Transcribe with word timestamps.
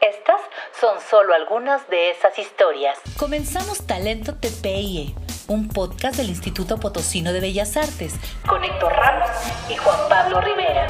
Estas 0.00 0.40
son 0.80 0.98
solo 0.98 1.34
algunas 1.34 1.86
de 1.90 2.10
esas 2.10 2.38
historias. 2.38 2.98
Comenzamos 3.18 3.86
Talento 3.86 4.34
TPIE, 4.34 5.14
un 5.46 5.68
podcast 5.68 6.16
del 6.16 6.30
Instituto 6.30 6.78
Potosino 6.78 7.34
de 7.34 7.40
Bellas 7.40 7.76
Artes, 7.76 8.14
con 8.48 8.64
Héctor 8.64 8.94
Ramos 8.94 9.28
y 9.68 9.76
Juan 9.76 9.98
Pablo 10.08 10.40
Rivera. 10.40 10.86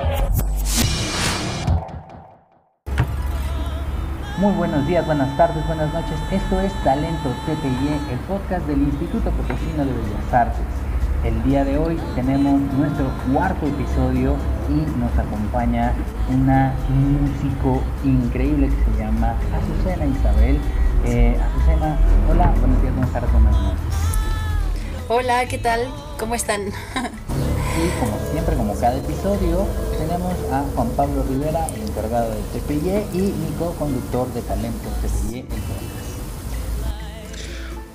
Muy 4.39 4.53
buenos 4.53 4.87
días, 4.87 5.05
buenas 5.05 5.37
tardes, 5.37 5.67
buenas 5.67 5.93
noches. 5.93 6.17
Esto 6.31 6.61
es 6.61 6.73
Talento 6.85 7.31
TPIE, 7.47 8.13
el 8.13 8.19
podcast 8.29 8.65
del 8.67 8.79
Instituto 8.79 9.33
Potosino 9.33 9.87
de 9.87 9.93
Bellas 9.93 10.33
Artes. 10.33 10.90
El 11.23 11.43
día 11.43 11.67
de 11.67 11.77
hoy 11.77 12.01
tenemos 12.15 12.59
nuestro 12.73 13.11
cuarto 13.31 13.67
episodio 13.67 14.37
y 14.71 14.99
nos 14.99 15.13
acompaña 15.19 15.93
una 16.31 16.75
músico 16.89 17.83
increíble 18.03 18.69
que 18.69 18.93
se 18.93 18.99
llama 18.99 19.37
Azucena 19.55 20.07
Isabel. 20.07 20.59
Eh, 21.05 21.39
Azucena, 21.39 21.99
hola, 22.31 22.55
buenos 22.59 22.81
días, 22.81 22.95
buenas 22.95 23.13
tardes, 23.13 23.33
buenas 23.33 23.53
noches. 23.53 23.81
Hola, 25.09 25.47
¿qué 25.47 25.59
tal? 25.59 25.93
¿Cómo 26.19 26.35
están? 26.35 26.63
y 26.69 28.01
como 28.01 28.17
siempre, 28.33 28.57
como 28.57 28.75
cada 28.77 28.97
episodio, 28.97 29.67
tenemos 29.99 30.33
a 30.51 30.65
Juan 30.75 30.89
Pablo 30.97 31.23
Rivera, 31.29 31.67
el 31.67 31.83
encargado 31.83 32.31
de 32.31 32.41
TPY, 32.59 33.05
y 33.13 33.19
mi 33.19 33.55
co-conductor 33.59 34.33
de 34.33 34.41
Talento 34.41 34.89
TPY, 35.03 35.40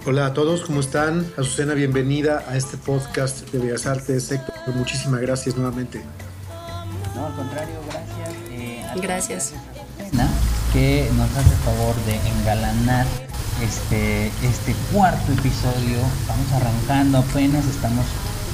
Hola 0.08 0.28
a 0.28 0.34
todos, 0.36 0.62
¿cómo 0.62 0.82
están? 0.82 1.26
Azucena, 1.36 1.74
bienvenida 1.74 2.44
a 2.48 2.56
este 2.56 2.78
podcast 2.78 3.50
de 3.50 3.58
Bellas 3.58 3.88
Artes. 3.88 4.32
Héctor, 4.32 4.76
muchísimas 4.76 5.20
gracias 5.20 5.56
nuevamente. 5.56 6.00
No, 7.16 7.26
al 7.26 7.34
contrario, 7.34 7.74
gracias. 7.90 8.36
Eh, 8.52 8.86
gracias. 9.02 9.54
Azucena, 9.98 10.30
que 10.74 11.10
nos 11.18 11.28
hace 11.32 11.56
favor 11.66 11.96
de 12.06 12.20
engalanar 12.38 13.08
este, 13.64 14.28
este 14.28 14.76
cuarto 14.94 15.32
episodio. 15.32 15.98
Estamos 16.22 16.52
arrancando 16.54 17.18
apenas, 17.18 17.66
estamos 17.66 18.06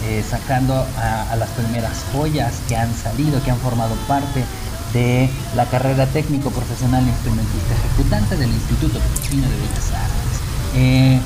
eh, 0.05 0.23
sacando 0.25 0.73
a, 0.73 1.33
a, 1.33 1.35
las 1.35 1.49
primeras 1.49 2.05
joyas 2.13 2.61
que 2.69 2.77
han 2.77 2.95
salido, 2.95 3.43
que 3.43 3.51
han 3.51 3.59
formado 3.59 3.95
parte 4.07 4.45
de 4.93 5.29
la 5.57 5.65
carrera 5.65 6.05
técnico 6.05 6.49
profesional 6.49 7.05
instrumentista 7.05 7.73
ejecutante 7.73 8.37
del 8.37 8.51
Instituto 8.51 8.99
Potosino 8.99 9.49
de 9.49 9.55
Bellas 9.57 9.91
Artes. 9.91 10.31
Eh, 10.75 11.19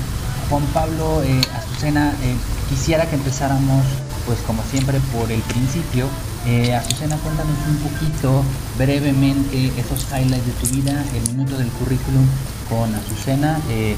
Juan 0.49 0.63
Pablo, 0.73 1.23
eh, 1.23 1.41
Azucena, 1.55 2.13
eh, 2.21 2.35
quisiera 2.69 3.09
que 3.09 3.15
empezáramos, 3.15 3.83
pues 4.25 4.39
como 4.39 4.61
siempre, 4.63 4.99
por 5.13 5.31
el 5.31 5.41
principio. 5.41 6.07
Eh, 6.45 6.75
Azucena, 6.75 7.17
cuéntanos 7.17 7.57
un 7.67 7.77
poquito, 7.77 8.43
brevemente, 8.77 9.71
esos 9.77 10.05
highlights 10.11 10.45
de 10.45 10.51
tu 10.53 10.67
vida, 10.75 11.03
el 11.15 11.35
minuto 11.35 11.57
del 11.57 11.69
currículum 11.69 12.27
con 12.69 12.93
Azucena, 12.93 13.59
eh, 13.69 13.95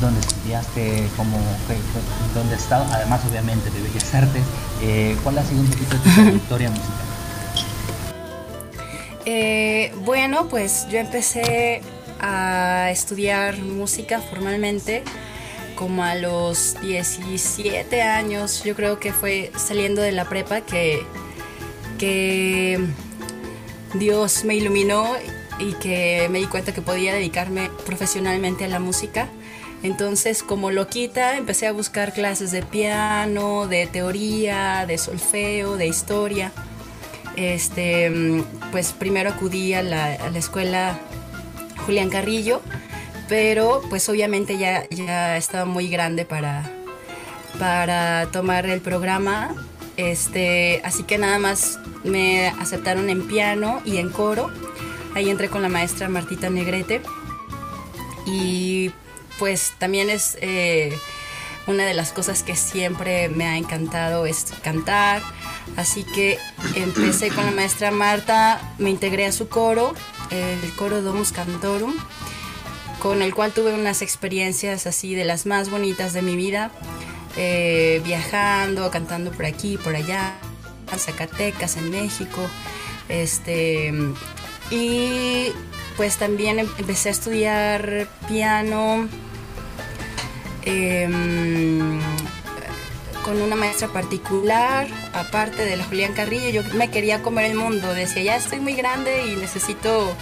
dónde 0.00 0.20
estudiaste, 0.20 1.08
cómo, 1.16 1.38
dónde 2.34 2.54
has 2.54 2.62
estado, 2.62 2.86
además 2.92 3.20
obviamente 3.28 3.70
de 3.70 3.82
Bellas 3.82 4.14
Artes, 4.14 4.42
¿cuál 5.22 5.38
ha 5.38 5.44
sido 5.44 5.60
un 5.60 5.66
poquito 5.68 5.96
tu 5.96 6.10
trayectoria 6.10 6.70
musical? 6.70 7.06
Bueno, 10.04 10.48
pues 10.48 10.86
yo 10.90 10.98
empecé 10.98 11.82
a 12.20 12.90
estudiar 12.90 13.58
música 13.58 14.20
formalmente 14.20 15.04
como 15.74 16.04
a 16.04 16.14
los 16.14 16.76
17 16.80 18.02
años, 18.02 18.62
yo 18.64 18.74
creo 18.74 18.98
que 18.98 19.12
fue 19.12 19.50
saliendo 19.56 20.02
de 20.02 20.12
la 20.12 20.28
prepa 20.28 20.60
que, 20.62 21.02
que 21.98 22.80
Dios 23.94 24.44
me 24.44 24.54
iluminó 24.54 25.06
y 25.58 25.74
que 25.74 26.28
me 26.30 26.38
di 26.38 26.46
cuenta 26.46 26.72
que 26.72 26.82
podía 26.82 27.14
dedicarme 27.14 27.70
profesionalmente 27.84 28.64
a 28.64 28.68
la 28.68 28.78
música. 28.78 29.28
Entonces, 29.82 30.42
como 30.42 30.70
loquita, 30.70 31.36
empecé 31.36 31.66
a 31.66 31.72
buscar 31.72 32.12
clases 32.12 32.52
de 32.52 32.62
piano, 32.62 33.66
de 33.66 33.86
teoría, 33.86 34.86
de 34.86 34.96
solfeo, 34.96 35.76
de 35.76 35.86
historia. 35.86 36.52
Este, 37.36 38.12
pues 38.70 38.92
primero 38.92 39.30
acudí 39.30 39.74
a 39.74 39.82
la, 39.82 40.14
a 40.14 40.30
la 40.30 40.38
escuela 40.38 40.98
Julián 41.84 42.10
Carrillo, 42.10 42.60
pero 43.32 43.80
pues 43.88 44.10
obviamente 44.10 44.58
ya, 44.58 44.86
ya 44.90 45.38
estaba 45.38 45.64
muy 45.64 45.88
grande 45.88 46.26
para, 46.26 46.70
para 47.58 48.26
tomar 48.30 48.66
el 48.66 48.82
programa. 48.82 49.54
Este, 49.96 50.82
así 50.84 51.04
que 51.04 51.16
nada 51.16 51.38
más 51.38 51.78
me 52.04 52.48
aceptaron 52.48 53.08
en 53.08 53.26
piano 53.26 53.80
y 53.86 53.96
en 53.96 54.10
coro. 54.10 54.50
Ahí 55.14 55.30
entré 55.30 55.48
con 55.48 55.62
la 55.62 55.70
maestra 55.70 56.10
Martita 56.10 56.50
Negrete. 56.50 57.00
Y 58.26 58.90
pues 59.38 59.72
también 59.78 60.10
es 60.10 60.36
eh, 60.42 60.94
una 61.66 61.86
de 61.86 61.94
las 61.94 62.12
cosas 62.12 62.42
que 62.42 62.54
siempre 62.54 63.30
me 63.30 63.46
ha 63.46 63.56
encantado 63.56 64.26
es 64.26 64.52
cantar. 64.62 65.22
Así 65.78 66.04
que 66.04 66.36
empecé 66.74 67.30
con 67.30 67.46
la 67.46 67.52
maestra 67.52 67.92
Marta, 67.92 68.74
me 68.76 68.90
integré 68.90 69.24
a 69.24 69.32
su 69.32 69.48
coro, 69.48 69.94
el 70.28 70.76
coro 70.76 71.00
Domus 71.00 71.32
Cantorum 71.32 71.94
con 73.02 73.20
el 73.20 73.34
cual 73.34 73.50
tuve 73.50 73.74
unas 73.74 74.00
experiencias 74.00 74.86
así 74.86 75.16
de 75.16 75.24
las 75.24 75.44
más 75.44 75.70
bonitas 75.70 76.12
de 76.12 76.22
mi 76.22 76.36
vida, 76.36 76.70
eh, 77.36 78.00
viajando, 78.04 78.92
cantando 78.92 79.32
por 79.32 79.44
aquí, 79.44 79.76
por 79.76 79.96
allá, 79.96 80.34
en 80.92 80.98
Zacatecas, 81.00 81.76
en 81.78 81.90
México, 81.90 82.40
este, 83.08 83.92
y 84.70 85.48
pues 85.96 86.16
también 86.16 86.60
em, 86.60 86.68
empecé 86.78 87.08
a 87.08 87.12
estudiar 87.12 88.06
piano 88.28 89.08
eh, 90.64 91.08
con 93.24 93.42
una 93.42 93.56
maestra 93.56 93.88
particular, 93.88 94.86
aparte 95.12 95.64
de 95.64 95.76
la 95.76 95.84
Julián 95.84 96.12
Carrillo, 96.12 96.62
yo 96.62 96.74
me 96.74 96.88
quería 96.88 97.20
comer 97.20 97.46
el 97.46 97.56
mundo, 97.56 97.94
decía, 97.94 98.22
ya 98.22 98.36
estoy 98.36 98.60
muy 98.60 98.74
grande 98.74 99.26
y 99.26 99.34
necesito 99.34 100.14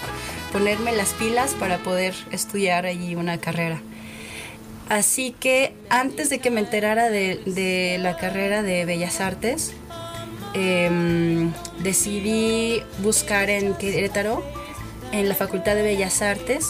ponerme 0.52 0.92
las 0.92 1.14
pilas 1.14 1.54
para 1.54 1.78
poder 1.78 2.14
estudiar 2.30 2.86
allí 2.86 3.14
una 3.14 3.38
carrera. 3.38 3.80
Así 4.88 5.34
que 5.38 5.72
antes 5.88 6.30
de 6.30 6.40
que 6.40 6.50
me 6.50 6.60
enterara 6.60 7.08
de, 7.10 7.96
la 8.00 8.16
carrera 8.16 8.62
de 8.62 8.84
Bellas 8.84 9.20
Artes, 9.20 9.72
eh, 10.54 11.50
decidí 11.78 12.82
buscar 12.98 13.50
en 13.50 13.74
Querétaro, 13.74 14.44
en 15.12 15.28
la 15.28 15.34
Facultad 15.34 15.76
de 15.76 15.82
Bellas 15.82 16.22
Artes. 16.22 16.66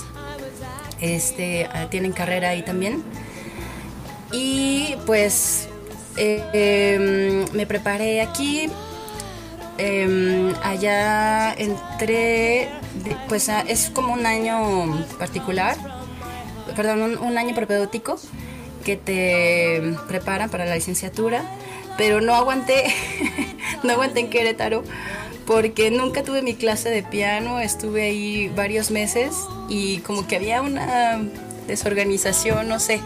Este, 1.00 1.66
tienen 1.90 2.12
carrera 2.12 2.50
ahí 2.50 2.62
también. 2.62 3.02
Y 4.32 4.96
pues 5.06 5.68
eh, 6.18 7.46
me 7.54 7.66
preparé 7.66 8.20
aquí, 8.20 8.68
eh, 9.78 10.52
allá 10.62 11.54
entré, 11.54 12.68
pues 13.28 13.48
es 13.48 13.90
como 13.90 14.12
un 14.12 14.26
año 14.26 15.04
particular, 15.18 15.76
perdón, 16.76 17.18
un, 17.18 17.38
año 17.38 17.54
propedéutico 17.54 18.16
que 18.84 18.96
te 18.96 19.96
preparan 20.08 20.50
para 20.50 20.64
la 20.64 20.74
licenciatura, 20.74 21.42
pero 21.96 22.20
no 22.20 22.34
aguanté, 22.34 22.84
no 23.82 23.92
aguanté 23.92 24.20
en 24.20 24.30
Querétaro 24.30 24.82
porque 25.46 25.90
nunca 25.90 26.22
tuve 26.22 26.42
mi 26.42 26.54
clase 26.54 26.90
de 26.90 27.02
piano, 27.02 27.58
estuve 27.58 28.02
ahí 28.02 28.52
varios 28.54 28.90
meses 28.90 29.34
y 29.68 29.98
como 29.98 30.26
que 30.26 30.36
había 30.36 30.62
una 30.62 31.20
desorganización, 31.66 32.68
no 32.68 32.78
sé, 32.78 33.00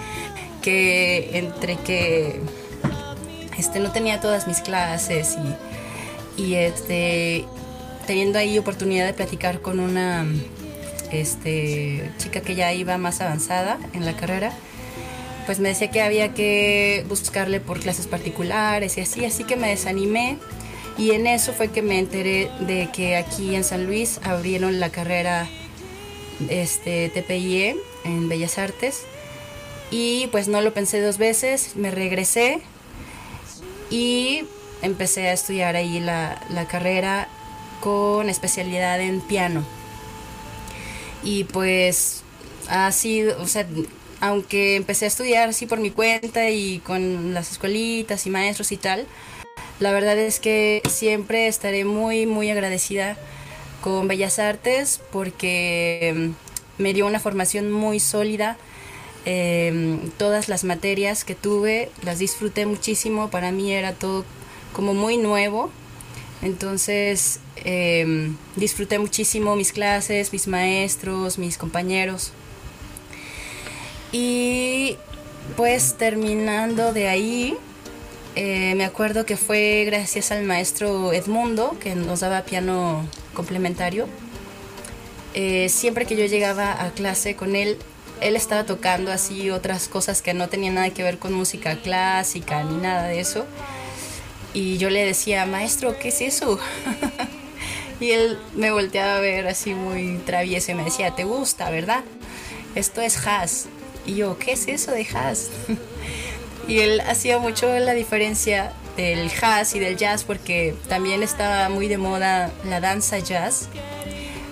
que 0.61 1.39
entre 1.39 1.77
que 1.77 2.41
este, 3.59 3.81
no 3.81 3.93
tenía 3.93 4.21
todas 4.21 4.47
mis 4.47 4.61
clases 4.61 5.37
y 6.37 6.55
este 6.55 7.47
teniendo 8.07 8.39
ahí 8.39 8.59
oportunidad 8.59 9.07
de 9.07 9.15
platicar 9.15 9.61
con 9.61 9.81
una 9.81 10.27
este, 11.11 12.11
chica 12.19 12.41
que 12.41 12.55
ya 12.55 12.73
iba 12.73 12.99
más 12.99 13.21
avanzada 13.21 13.79
en 13.93 14.05
la 14.05 14.17
carrera, 14.17 14.53
pues 15.47 15.61
me 15.61 15.69
decía 15.69 15.91
que 15.91 16.03
había 16.03 16.35
que 16.35 17.05
buscarle 17.09 17.61
por 17.61 17.81
clases 17.81 18.07
particulares 18.07 18.97
y 18.97 19.03
así, 19.03 19.25
así 19.25 19.45
que 19.45 19.57
me 19.57 19.69
desanimé. 19.69 20.39
Y 20.97 21.11
en 21.11 21.27
eso 21.27 21.53
fue 21.53 21.69
que 21.69 21.83
me 21.83 21.99
enteré 21.99 22.51
de 22.61 22.89
que 22.93 23.17
aquí 23.17 23.55
en 23.55 23.65
San 23.65 23.87
Luis 23.87 24.21
abrieron 24.23 24.79
la 24.79 24.91
carrera 24.91 25.49
este, 26.49 27.09
TPIE 27.09 27.77
en 28.05 28.29
Bellas 28.29 28.59
Artes. 28.59 29.03
Y 29.91 30.29
pues 30.29 30.49
no 30.49 30.61
lo 30.61 30.73
pensé 30.73 31.01
dos 31.01 31.19
veces, 31.19 31.77
me 31.77 31.91
regresé 31.91 32.61
y 33.91 34.45
empecé 34.83 35.29
a 35.29 35.33
estudiar 35.33 35.77
ahí 35.77 36.01
la, 36.01 36.43
la 36.49 36.67
carrera 36.67 37.29
con 37.85 38.31
especialidad 38.31 38.99
en 38.99 39.21
piano. 39.21 39.63
Y 41.23 41.45
pues 41.45 42.23
así, 42.67 43.25
o 43.25 43.47
sea, 43.47 43.67
aunque 44.21 44.77
empecé 44.77 45.05
a 45.05 45.09
estudiar 45.09 45.51
así 45.51 45.67
por 45.67 45.81
mi 45.81 45.91
cuenta 45.91 46.49
y 46.49 46.79
con 46.79 47.35
las 47.35 47.53
escuelitas 47.53 48.27
y 48.27 48.31
maestros 48.31 48.73
y 48.73 48.79
tal, 48.79 49.07
la 49.81 49.93
verdad 49.93 50.17
es 50.19 50.41
que 50.41 50.81
siempre 50.89 51.47
estaré 51.47 51.85
muy, 51.85 52.25
muy 52.25 52.51
agradecida 52.51 53.19
con 53.83 54.09
Bellas 54.09 54.39
Artes 54.39 55.03
porque 55.13 56.33
mm, 56.79 56.83
me 56.83 56.95
dio 56.95 57.07
una 57.07 57.21
formación 57.21 57.71
muy 57.71 58.01
sólida. 58.01 58.57
Em, 59.27 60.11
todas 60.13 60.49
las 60.49 60.65
materias 60.65 61.25
que 61.25 61.35
tuve 61.35 61.91
las 62.03 62.19
disfruté 62.19 62.65
muchísimo, 62.65 63.29
para 63.29 63.53
mí 63.53 63.75
era 63.75 63.93
todo 63.93 64.25
como 64.73 64.95
muy 64.95 65.19
nuevo. 65.19 65.71
Entonces 66.43 67.41
em, 67.57 68.37
disfruté 68.57 68.99
muchísimo 68.99 69.57
mis 69.57 69.73
clases, 69.73 70.33
mis 70.33 70.47
maestros, 70.47 71.39
mis 71.39 71.59
compañeros. 71.59 72.33
Y 74.13 74.97
pues 75.57 75.97
terminando 75.99 76.93
de 76.93 77.09
ahí, 77.09 77.57
eh, 78.37 78.75
me 78.77 78.85
acuerdo 78.85 79.27
que 79.27 79.37
fue 79.37 79.85
gracias 79.87 80.33
al 80.33 80.45
maestro 80.45 81.13
Edmundo, 81.13 81.77
que 81.81 81.95
nos 81.95 82.21
daba 82.21 82.43
piano 82.43 83.07
complementario. 83.35 84.07
Eh, 85.35 85.69
siempre 85.69 86.07
que 86.07 86.17
yo 86.17 86.27
llegaba 86.27 86.85
a 86.85 86.91
clase 86.91 87.37
con 87.37 87.57
él, 87.57 87.79
él 88.21 88.37
estaba 88.37 88.65
tocando 88.65 89.13
así 89.13 89.51
otras 89.51 89.89
cosas 89.89 90.23
que 90.23 90.33
no 90.35 90.49
tenían 90.49 90.75
nada 90.75 90.91
que 90.91 91.03
ver 91.03 91.19
con 91.19 91.33
música 91.33 91.77
clásica 91.77 92.63
ni 92.65 92.77
nada 92.77 93.09
de 93.09 93.21
eso. 93.21 93.47
Y 94.55 94.79
yo 94.79 94.89
le 94.89 95.05
decía, 95.05 95.45
maestro, 95.47 95.99
¿qué 95.99 96.09
es 96.09 96.21
eso? 96.21 96.61
y 98.01 98.13
él 98.13 98.39
me 98.55 98.71
volteaba 98.71 99.17
a 99.17 99.21
ver 99.21 99.49
así 99.49 99.75
muy 99.75 100.19
travieso 100.25 100.71
y 100.71 100.75
me 100.75 100.85
decía, 100.85 101.11
¿te 101.11 101.25
gusta, 101.25 101.69
verdad? 101.71 102.05
Esto 102.77 103.03
es 103.03 103.23
jazz. 103.23 103.67
Y 104.07 104.15
yo, 104.15 104.39
¿qué 104.39 104.53
es 104.53 104.69
eso 104.69 104.93
de 104.93 105.05
jazz? 105.05 105.51
y 106.69 106.79
él 106.79 107.01
hacía 107.01 107.41
mucho 107.41 107.77
la 107.81 107.95
diferencia 107.95 108.73
del 108.97 109.29
jazz 109.29 109.75
y 109.75 109.81
del 109.81 109.97
jazz 109.97 110.23
porque 110.23 110.77
también 110.89 111.25
estaba 111.25 111.69
muy 111.69 111.89
de 111.89 111.99
moda 111.99 112.53
la 112.65 112.81
danza 112.81 113.19
jazz. 113.19 113.69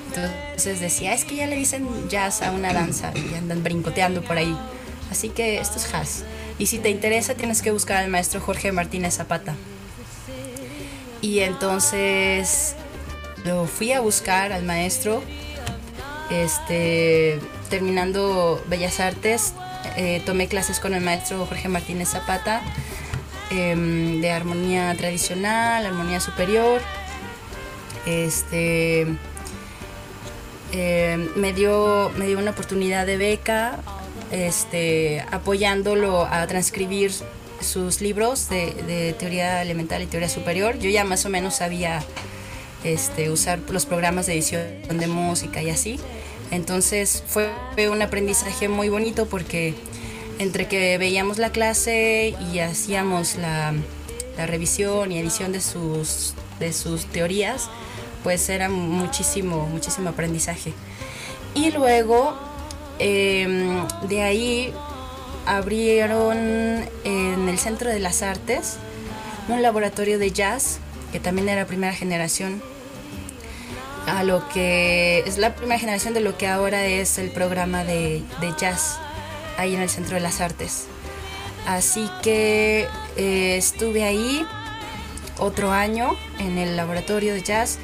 Entonces 0.08 0.80
decía, 0.80 1.14
es 1.14 1.24
que 1.24 1.36
ya 1.36 1.46
le 1.46 1.54
dicen 1.54 1.86
jazz 2.08 2.42
a 2.42 2.50
una 2.50 2.72
danza 2.72 3.12
y 3.14 3.34
andan 3.34 3.62
brincoteando 3.62 4.20
por 4.22 4.36
ahí. 4.36 4.56
Así 5.12 5.28
que 5.28 5.60
esto 5.60 5.78
es 5.78 5.90
jazz. 5.92 6.24
Y 6.58 6.66
si 6.66 6.80
te 6.80 6.90
interesa 6.90 7.34
tienes 7.34 7.62
que 7.62 7.70
buscar 7.70 7.98
al 7.98 8.10
maestro 8.10 8.40
Jorge 8.40 8.72
Martínez 8.72 9.14
Zapata. 9.14 9.54
Y 11.22 11.38
entonces 11.38 12.74
lo 13.44 13.66
fui 13.66 13.92
a 13.92 14.00
buscar 14.00 14.52
al 14.52 14.64
maestro. 14.64 15.22
Este, 16.30 17.38
terminando 17.70 18.62
Bellas 18.66 19.00
Artes, 19.00 19.54
eh, 19.96 20.20
tomé 20.26 20.48
clases 20.48 20.80
con 20.80 20.94
el 20.94 21.02
maestro 21.02 21.46
Jorge 21.46 21.68
Martínez 21.68 22.08
Zapata 22.08 22.62
em, 23.50 24.20
de 24.20 24.30
armonía 24.30 24.94
tradicional, 24.96 25.86
armonía 25.86 26.20
superior. 26.20 26.80
Este, 28.04 29.02
em, 30.72 31.28
me, 31.36 31.52
dio, 31.52 32.10
me 32.16 32.26
dio 32.26 32.38
una 32.38 32.50
oportunidad 32.50 33.06
de 33.06 33.16
beca 33.16 33.78
este, 34.32 35.24
apoyándolo 35.30 36.24
a 36.24 36.46
transcribir 36.46 37.12
sus 37.62 38.00
libros 38.00 38.48
de, 38.48 39.14
teoría 39.18 39.62
elemental 39.62 40.02
y 40.02 40.06
teoría 40.06 40.28
superior. 40.28 40.78
Yo 40.78 40.90
ya 40.90 41.04
más 41.04 41.24
o 41.24 41.28
menos 41.28 41.56
sabía 41.56 42.02
este, 42.84 43.30
usar 43.30 43.60
los 43.70 43.86
programas 43.86 44.26
de 44.26 44.34
edición 44.34 44.62
de 44.88 45.06
música 45.06 45.62
y 45.62 45.70
así. 45.70 45.98
Entonces 46.50 47.22
fue 47.26 47.50
un 47.90 48.02
aprendizaje 48.02 48.68
muy 48.68 48.88
bonito 48.88 49.26
porque 49.26 49.74
entre 50.38 50.66
que 50.66 50.98
veíamos 50.98 51.38
la 51.38 51.50
clase 51.50 52.34
y 52.52 52.58
hacíamos 52.58 53.36
la, 53.36 53.74
revisión 54.46 55.12
y 55.12 55.18
edición 55.18 55.52
de 55.52 55.60
sus, 55.60 56.34
de 56.58 56.72
sus 56.72 57.04
teorías, 57.04 57.68
pues 58.24 58.48
era 58.48 58.68
muchísimo, 58.68 59.66
muchísimo 59.66 60.08
aprendizaje. 60.08 60.72
Y 61.54 61.70
luego 61.70 62.34
em, 62.98 63.86
de 64.08 64.22
ahí 64.22 64.74
abrieron 65.46 66.38
en 67.04 67.48
el 67.48 67.58
Centro 67.58 67.90
de 67.90 68.00
las 68.00 68.22
Artes 68.22 68.76
un 69.48 69.62
laboratorio 69.62 70.18
de 70.18 70.30
jazz, 70.30 70.78
que 71.10 71.20
también 71.20 71.48
era 71.48 71.66
primera 71.66 71.92
generación 71.92 72.62
a 74.06 74.24
lo 74.24 74.48
que 74.48 75.20
es 75.26 75.38
la 75.38 75.54
primera 75.54 75.78
generación 75.78 76.14
de 76.14 76.20
lo 76.20 76.36
que 76.36 76.48
ahora 76.48 76.86
es 76.86 77.18
el 77.18 77.30
programa 77.30 77.84
de, 77.84 78.22
jazz 78.58 78.98
ahí 79.58 79.74
en 79.74 79.80
el 79.80 79.88
Centro 79.88 80.14
de 80.14 80.20
las 80.20 80.40
Artes. 80.40 80.86
Así 81.66 82.10
que 82.22 82.88
eh, 83.16 83.56
estuve 83.56 84.04
ahí 84.04 84.44
otro 85.38 85.70
año 85.70 86.16
en 86.38 86.58
el 86.58 86.76
laboratorio 86.76 87.34
de 87.34 87.42
jazz 87.42 87.78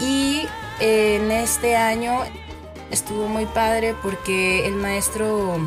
y 0.00 0.46
en 0.80 1.30
este 1.30 1.76
año 1.76 2.20
estuvo 2.90 3.28
muy 3.28 3.46
padre 3.46 3.94
porque 4.02 4.66
el 4.66 4.74
maestro 4.74 5.58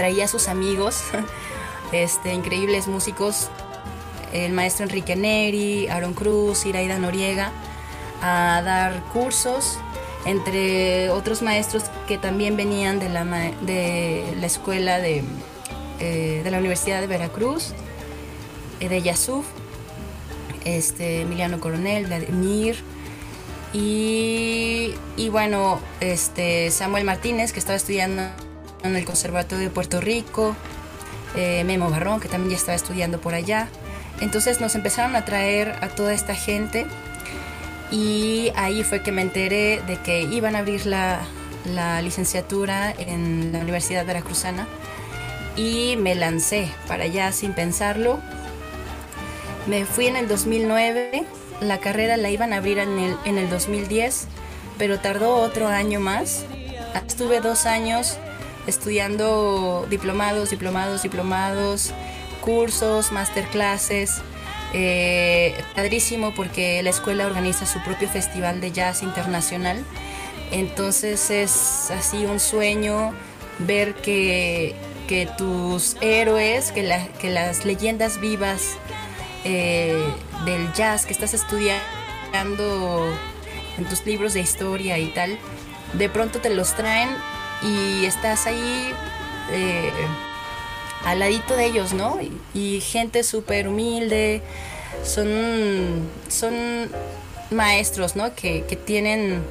traía 0.00 0.24
a 0.24 0.28
sus 0.28 0.48
amigos, 0.48 1.02
este, 1.92 2.32
increíbles 2.32 2.88
músicos, 2.88 3.50
el 4.32 4.50
maestro 4.52 4.84
Enrique 4.86 5.14
Neri, 5.14 5.88
Aaron 5.88 6.14
Cruz, 6.14 6.64
Iraida 6.64 6.98
Noriega 6.98 7.52
a 8.22 8.62
dar 8.64 9.02
cursos 9.12 9.78
entre 10.24 11.10
otros 11.10 11.42
maestros 11.42 11.84
que 12.08 12.16
también 12.16 12.56
venían 12.56 12.98
de 12.98 13.10
la, 13.10 13.26
de 13.60 14.24
la 14.40 14.46
escuela 14.46 15.00
de, 15.00 15.22
eh, 15.98 16.40
de 16.42 16.50
la 16.50 16.56
Universidad 16.56 17.02
de 17.02 17.06
Veracruz, 17.06 17.74
eh, 18.80 18.88
de 18.88 19.02
Yasuf, 19.02 19.44
este, 20.64 21.20
Emiliano 21.20 21.60
Coronel, 21.60 22.06
Vladimir, 22.06 22.82
y, 23.74 24.94
y 25.18 25.28
bueno, 25.28 25.78
este, 26.00 26.70
Samuel 26.70 27.04
Martínez, 27.04 27.52
que 27.52 27.58
estaba 27.58 27.76
estudiando 27.76 28.22
en 28.82 28.96
el 28.96 29.04
Conservatorio 29.04 29.64
de 29.64 29.70
Puerto 29.70 30.00
Rico, 30.00 30.56
eh, 31.36 31.64
Memo 31.64 31.90
Barrón, 31.90 32.20
que 32.20 32.28
también 32.28 32.50
ya 32.50 32.56
estaba 32.56 32.76
estudiando 32.76 33.20
por 33.20 33.34
allá. 33.34 33.68
Entonces 34.20 34.60
nos 34.60 34.74
empezaron 34.74 35.16
a 35.16 35.24
traer 35.24 35.76
a 35.80 35.88
toda 35.88 36.12
esta 36.12 36.34
gente 36.34 36.86
y 37.90 38.52
ahí 38.56 38.84
fue 38.84 39.02
que 39.02 39.12
me 39.12 39.22
enteré 39.22 39.82
de 39.86 39.96
que 39.96 40.22
iban 40.22 40.56
a 40.56 40.60
abrir 40.60 40.86
la, 40.86 41.20
licenciatura 42.02 42.90
en 42.90 43.52
la 43.52 43.58
Universidad 43.58 44.06
Veracruzana 44.06 44.66
y 45.56 45.96
me 45.98 46.14
lancé 46.14 46.68
para 46.88 47.04
allá 47.04 47.32
sin 47.32 47.52
pensarlo. 47.52 48.18
Me 49.66 49.84
fui 49.84 50.06
en 50.06 50.16
el 50.16 50.26
2009, 50.26 51.24
la 51.60 51.78
carrera 51.78 52.16
la 52.16 52.30
iban 52.30 52.54
a 52.54 52.56
abrir 52.56 52.78
en 52.78 52.98
el, 52.98 53.16
en 53.24 53.36
el 53.36 53.50
2010, 53.50 54.26
pero 54.78 55.00
tardó 55.00 55.34
otro 55.36 55.68
año 55.68 56.00
más. 56.00 56.44
Estuve 57.06 57.40
dos 57.40 57.66
años 57.66 58.18
estudiando 58.66 59.86
diplomados, 59.88 60.50
diplomados, 60.50 61.02
diplomados, 61.02 61.92
cursos, 62.40 63.12
masterclasses 63.12 64.22
eh, 64.72 65.54
padrísimo 65.74 66.32
porque 66.34 66.80
la 66.82 66.90
escuela 66.90 67.26
organiza 67.26 67.66
su 67.66 67.82
propio 67.82 68.08
festival 68.08 68.60
de 68.60 68.70
jazz 68.70 69.02
internacional. 69.02 69.84
Entonces 70.52 71.30
es 71.30 71.90
así 71.90 72.24
un 72.24 72.40
sueño 72.40 73.12
ver 73.58 73.94
que, 73.94 74.76
tus 75.36 75.96
héroes, 76.00 76.70
que, 76.70 77.08
que, 77.20 77.30
las 77.30 77.64
leyendas 77.64 78.20
vivas 78.20 78.76
eh, 79.44 80.04
del 80.44 80.72
jazz 80.72 81.04
que 81.04 81.12
estás 81.12 81.34
estudiando 81.34 83.08
en 83.76 83.84
tus 83.86 84.06
libros 84.06 84.34
de 84.34 84.40
historia 84.40 84.98
y 84.98 85.08
tal, 85.08 85.36
de 85.94 86.08
pronto 86.08 86.38
te 86.38 86.50
los 86.50 86.74
traen 86.76 87.10
y 87.62 88.04
estás 88.04 88.46
ahí 88.46 88.92
eh, 89.52 89.90
al 91.04 91.18
ladito 91.18 91.56
de 91.56 91.66
ellos, 91.66 91.92
¿no? 91.92 92.18
Y, 92.54 92.80
gente 92.80 93.22
súper 93.22 93.68
humilde, 93.68 94.42
son, 95.04 96.08
son 96.28 96.90
maestros, 97.50 98.16
¿no? 98.16 98.34
Que, 98.34 98.64
que 98.64 98.76
tienen 98.76 99.42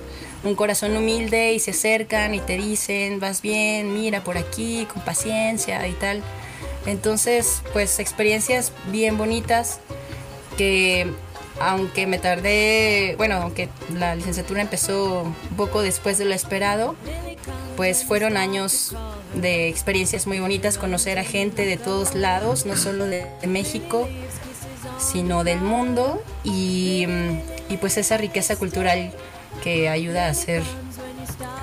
un 0.44 0.56
corazón 0.56 0.96
humilde 0.96 1.54
y 1.54 1.60
se 1.60 1.72
acercan 1.72 2.34
y 2.34 2.40
te 2.40 2.58
dicen, 2.58 3.20
vas 3.20 3.42
bien, 3.42 3.94
mira 3.94 4.24
por 4.24 4.38
aquí, 4.38 4.88
con 4.92 5.04
paciencia 5.04 5.86
y 5.88 5.94
tal. 5.94 6.24
Entonces, 6.86 7.62
pues 7.74 8.00
experiencias 8.00 8.72
bien 8.92 9.18
bonitas 9.18 9.80
que 10.58 11.08
aunque 11.60 12.08
me 12.08 12.20
tardé, 12.20 13.16
bueno, 13.18 13.36
aunque 13.36 13.70
la 13.94 14.16
licenciatura 14.16 14.62
empezó 14.62 15.26
poco 15.58 15.82
después 15.82 16.18
de 16.18 16.26
lo 16.26 16.34
esperado, 16.34 16.96
pues 17.80 18.04
fueron 18.04 18.36
años 18.36 18.94
de 19.36 19.70
experiencias 19.70 20.28
muy 20.28 20.42
bonitas, 20.42 20.78
conocer 20.78 21.18
a 21.18 21.24
gente 21.24 21.66
de 21.66 21.78
todos 21.78 22.14
lados, 22.14 22.66
no 22.66 22.76
solo 22.76 23.06
de, 23.06 23.26
México, 23.48 24.10
sino 24.98 25.46
del 25.46 25.62
mundo 25.62 26.22
y, 26.44 27.06
y, 27.70 27.78
pues 27.78 27.96
esa 27.96 28.18
riqueza 28.18 28.58
cultural 28.58 29.14
que 29.64 29.88
ayuda 29.88 30.26
a 30.26 30.32
hacer 30.32 30.62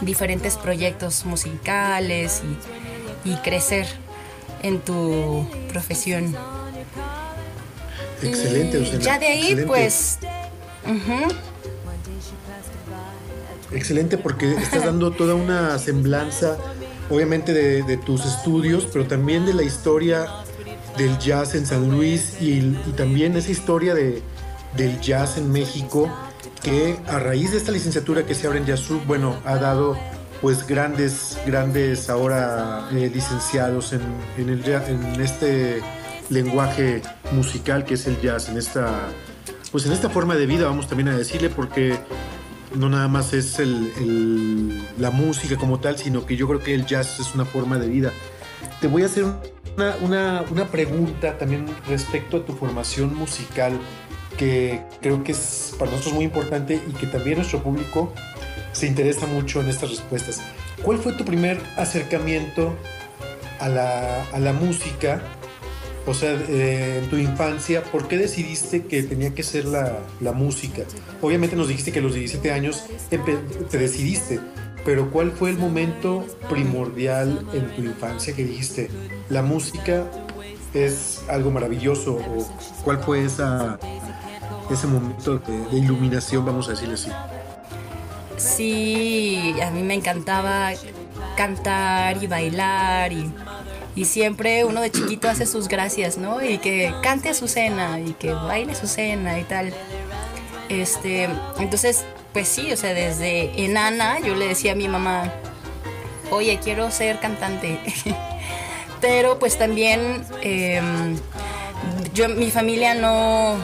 diferentes 0.00 0.56
proyectos 0.56 1.26
musicales 1.26 2.40
y, 3.26 3.32
y 3.32 3.37
crecer 3.42 3.87
en 4.62 4.80
tu 4.80 5.46
profesión. 5.68 6.35
Excelente, 8.23 8.78
y 8.78 8.99
Ya 9.00 9.18
de 9.18 9.26
ahí, 9.26 9.64
pues. 9.66 10.18
Excelente, 13.73 14.16
porque 14.18 14.52
estás 14.54 14.85
dando 14.85 15.11
toda 15.11 15.35
una 15.35 15.78
semblanza, 15.78 16.56
obviamente, 17.11 17.52
de, 17.52 17.96
tus 17.96 18.25
estudios, 18.25 18.87
pero 18.92 19.06
también 19.06 19.44
de 19.44 19.54
la 19.54 19.62
historia 19.62 20.26
del 20.96 21.18
jazz 21.18 21.54
en 21.54 21.66
San 21.66 21.90
Luis 21.90 22.40
y, 22.40 22.61
también 22.96 23.37
esa 23.37 23.50
historia 23.50 23.94
de, 23.94 24.23
del 24.76 25.00
jazz 25.00 25.37
en 25.37 25.50
México, 25.50 26.11
que 26.62 26.96
a 27.06 27.18
raíz 27.18 27.52
de 27.52 27.58
esta 27.58 27.73
licenciatura 27.73 28.25
que 28.25 28.35
se 28.35 28.46
abre 28.46 28.58
en 28.58 28.66
Jazz 28.66 28.88
bueno, 29.06 29.37
ha 29.44 29.56
dado 29.56 29.96
pues 30.40 30.66
grandes, 30.66 31.38
grandes 31.46 32.11
ahora 32.11 32.88
eh, 32.92 33.11
licenciados 33.12 33.92
en, 33.92 34.02
en, 34.37 34.49
el, 34.49 34.64
en 34.68 35.20
este 35.20 35.80
lenguaje 36.28 37.02
musical 37.32 37.85
que 37.85 37.94
es 37.94 38.06
el 38.06 38.20
jazz, 38.20 38.49
en 38.49 38.58
esta, 38.58 39.08
pues 39.70 39.87
en 39.87 39.92
esta 39.92 40.11
forma 40.11 40.35
de 40.35 40.46
vida, 40.46 40.66
vamos 40.66 40.88
también 40.88 41.08
a 41.08 41.16
decirle, 41.16 41.50
porque 41.50 41.99
no 42.75 42.88
nada 42.88 43.08
más 43.08 43.32
es 43.32 43.61
la 44.99 45.11
música 45.11 45.56
como 45.56 45.80
tal, 45.80 45.99
sino 45.99 46.26
que 46.26 46.37
yo 46.37 46.49
creo 46.49 46.61
que 46.61 46.75
el 46.75 46.87
jazz 46.87 47.20
es 47.20 47.35
una 47.35 47.44
forma 47.44 47.78
de 47.78 47.88
vida. 47.88 48.12
Te 48.80 48.88
voy 48.88 49.02
a 49.02 49.06
hacer 49.06 49.25
una, 50.02 50.44
una, 50.50 50.66
pregunta 50.66 51.38
también 51.38 51.66
respecto 51.88 52.38
a 52.38 52.44
tu 52.44 52.54
formación 52.54 53.14
musical, 53.14 53.78
que 54.37 54.82
creo 55.00 55.23
que 55.23 55.32
es 55.32 55.75
para 55.78 55.90
nosotros 55.90 56.14
muy 56.14 56.25
importante 56.25 56.80
y 56.87 56.92
que 56.92 57.06
también 57.06 57.37
nuestro 57.37 57.62
público 57.62 58.12
se 58.73 58.87
interesa 58.87 59.26
mucho 59.26 59.61
en 59.61 59.68
estas 59.68 59.90
respuestas. 59.90 60.40
¿Cuál 60.82 60.99
fue 60.99 61.12
tu 61.12 61.25
primer 61.25 61.61
acercamiento 61.76 62.75
a 63.61 63.68
la, 63.68 64.25
a 64.25 64.38
la 64.38 64.52
música 64.52 65.23
o 66.06 66.14
sea, 66.14 66.32
eh, 66.48 67.00
en 67.02 67.10
tu 67.10 67.16
infancia, 67.16 67.82
¿por 67.82 68.06
qué 68.06 68.16
decidiste 68.16 68.84
que 68.84 69.02
tenía 69.02 69.34
que 69.34 69.42
ser 69.42 69.64
la, 69.64 69.98
música? 70.32 70.82
Obviamente 71.20 71.56
nos 71.56 71.68
dijiste 71.68 71.92
que 71.92 71.98
a 71.98 72.02
los 72.02 72.14
17 72.14 72.52
años 72.52 72.84
te 73.70 73.78
decidiste, 73.78 74.40
pero 74.84 75.10
¿cuál 75.10 75.32
fue 75.32 75.50
el 75.50 75.58
momento 75.58 76.25
primordial 76.48 77.44
en 77.52 77.75
tu 77.75 77.82
infancia 77.82 78.34
que 78.34 78.44
dijiste, 78.44 78.88
la 79.28 79.42
música 79.42 80.04
es 80.75 81.22
algo 81.28 81.50
maravilloso? 81.50 82.14
¿O 82.16 82.48
cuál 82.84 83.00
fue 83.00 83.25
esa, 83.25 83.78
ese 84.70 84.86
momento 84.86 85.38
de, 85.38 85.58
de 85.72 85.78
iluminación, 85.78 86.46
vamos 86.46 86.68
a 86.68 86.72
decirle 86.72 86.94
así? 86.94 87.10
Sí, 88.36 89.54
a 89.60 89.70
mí 89.72 89.82
me 89.82 89.94
encantaba 89.94 90.70
cantar 91.36 92.22
y 92.22 92.26
bailar 92.26 93.12
y 93.12 93.30
y 93.96 94.04
siempre 94.04 94.64
uno 94.64 94.82
de 94.82 94.90
chiquito 94.90 95.28
hace 95.28 95.46
sus 95.46 95.68
gracias, 95.68 96.18
¿no? 96.18 96.44
Y 96.44 96.58
que 96.58 96.94
cante 97.02 97.30
a 97.30 97.34
su 97.34 97.48
cena 97.48 97.98
y 97.98 98.12
que 98.12 98.30
baile 98.30 98.74
su 98.74 98.86
cena 98.86 99.40
y 99.40 99.44
tal. 99.44 99.72
Este, 100.68 101.30
entonces, 101.58 102.04
pues 102.34 102.46
sí, 102.46 102.70
o 102.70 102.76
sea, 102.76 102.92
desde 102.92 103.64
enana 103.64 104.20
yo 104.20 104.34
le 104.34 104.48
decía 104.48 104.72
a 104.72 104.74
mi 104.74 104.86
mamá, 104.86 105.32
oye, 106.30 106.60
quiero 106.62 106.90
ser 106.90 107.18
cantante. 107.20 107.80
Pero 109.00 109.38
pues 109.38 109.56
también 109.56 110.22
em, 110.42 111.18
yo, 112.12 112.28
mi 112.28 112.50
familia 112.50 112.94
no, 112.94 113.56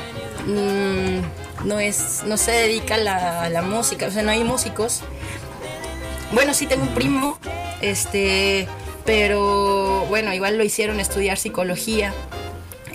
mm, 0.47 1.67
no, 1.67 1.79
es, 1.79 2.23
no 2.25 2.39
se 2.39 2.53
dedica 2.53 2.95
a 2.95 2.99
la, 2.99 3.43
a 3.43 3.51
la 3.51 3.61
música, 3.61 4.07
o 4.07 4.11
sea, 4.11 4.23
no 4.23 4.31
hay 4.31 4.45
músicos. 4.45 5.03
Bueno, 6.33 6.55
sí 6.55 6.67
tengo 6.67 6.85
un 6.85 6.95
primo, 6.95 7.39
este, 7.83 8.67
pero 9.05 9.92
bueno, 10.13 10.35
igual 10.35 10.59
lo 10.59 10.63
hicieron 10.63 11.01
estudiar 11.01 11.39
psicología, 11.39 12.13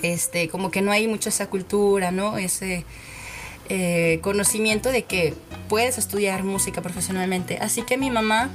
este, 0.02 0.48
como 0.48 0.70
que 0.70 0.82
no 0.82 0.92
hay 0.92 1.08
mucha 1.08 1.30
esa 1.30 1.50
cultura, 1.50 2.12
¿no? 2.12 2.38
Ese 2.38 2.84
eh, 3.68 4.20
conocimiento 4.22 4.92
de 4.92 5.02
que 5.02 5.34
puedes 5.68 5.98
estudiar 5.98 6.44
música 6.44 6.80
profesionalmente. 6.80 7.58
Así 7.60 7.82
que 7.82 7.96
mi 7.96 8.08
mamá, 8.08 8.50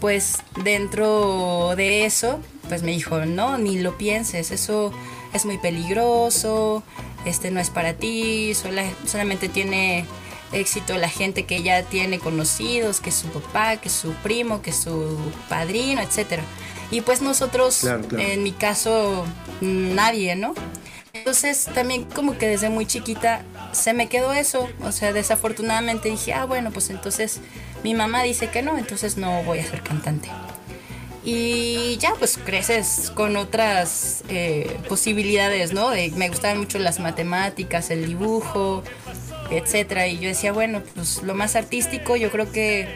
pues 0.00 0.38
dentro 0.64 1.74
de 1.76 2.06
eso, 2.06 2.40
pues 2.70 2.82
me 2.82 2.92
dijo, 2.92 3.26
no, 3.26 3.58
ni 3.58 3.78
lo 3.78 3.98
pienses, 3.98 4.52
eso 4.52 4.90
es 5.34 5.44
muy 5.44 5.58
peligroso, 5.58 6.82
este 7.26 7.50
no 7.50 7.60
es 7.60 7.68
para 7.68 7.92
ti, 7.92 8.54
solamente 9.04 9.50
tiene 9.50 10.06
éxito 10.52 10.96
la 10.96 11.10
gente 11.10 11.44
que 11.44 11.62
ya 11.62 11.82
tiene 11.82 12.18
conocidos, 12.18 13.00
que 13.00 13.10
es 13.10 13.16
su 13.16 13.28
papá, 13.28 13.76
que 13.76 13.88
es 13.88 13.94
su 13.94 14.12
primo, 14.22 14.62
que 14.62 14.70
es 14.70 14.76
su 14.76 15.14
padrino, 15.50 16.00
etcétera. 16.00 16.42
Y 16.90 17.02
pues 17.02 17.20
nosotros, 17.20 17.84
en 17.84 18.42
mi 18.42 18.52
caso, 18.52 19.26
nadie, 19.60 20.36
¿no? 20.36 20.54
Entonces 21.12 21.68
también 21.74 22.04
como 22.04 22.38
que 22.38 22.46
desde 22.46 22.70
muy 22.70 22.86
chiquita 22.86 23.42
se 23.72 23.92
me 23.92 24.08
quedó 24.08 24.32
eso, 24.32 24.68
o 24.82 24.92
sea, 24.92 25.12
desafortunadamente 25.12 26.08
dije, 26.08 26.32
ah, 26.32 26.44
bueno, 26.44 26.70
pues 26.70 26.90
entonces 26.90 27.40
mi 27.82 27.94
mamá 27.94 28.22
dice 28.22 28.48
que 28.48 28.62
no, 28.62 28.78
entonces 28.78 29.16
no 29.16 29.42
voy 29.42 29.58
a 29.58 29.66
ser 29.66 29.82
cantante. 29.82 30.28
Y 31.24 31.98
ya 31.98 32.14
pues 32.18 32.38
creces 32.42 33.12
con 33.14 33.36
otras 33.36 34.22
eh, 34.28 34.78
posibilidades, 34.88 35.72
¿no? 35.72 35.90
me 35.90 36.28
gustaban 36.28 36.58
mucho 36.58 36.78
las 36.78 37.00
matemáticas, 37.00 37.90
el 37.90 38.06
dibujo, 38.06 38.82
etcétera. 39.50 40.06
Y 40.06 40.18
yo 40.18 40.28
decía, 40.28 40.52
bueno, 40.52 40.82
pues 40.94 41.22
lo 41.22 41.34
más 41.34 41.56
artístico 41.56 42.16
yo 42.16 42.30
creo 42.30 42.50
que 42.50 42.88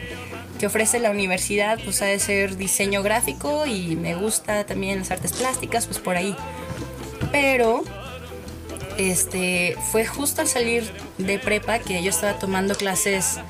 que 0.62 0.68
ofrece 0.68 1.00
la 1.00 1.10
universidad 1.10 1.80
pues 1.82 2.02
ha 2.02 2.04
de 2.04 2.20
ser 2.20 2.56
diseño 2.56 3.02
gráfico 3.02 3.66
y 3.66 3.96
me 3.96 4.14
gusta 4.14 4.64
también 4.64 5.00
las 5.00 5.10
artes 5.10 5.32
plásticas, 5.32 5.86
pues 5.86 5.98
por 5.98 6.14
ahí. 6.14 6.36
Pero 7.32 7.82
este 8.96 9.76
fue 9.90 10.06
justo 10.06 10.40
al 10.40 10.46
salir 10.46 10.88
de 11.18 11.40
prepa 11.40 11.80
que 11.80 12.00
yo 12.00 12.10
estaba 12.10 12.38
tomando 12.38 12.76
clases 12.76 13.40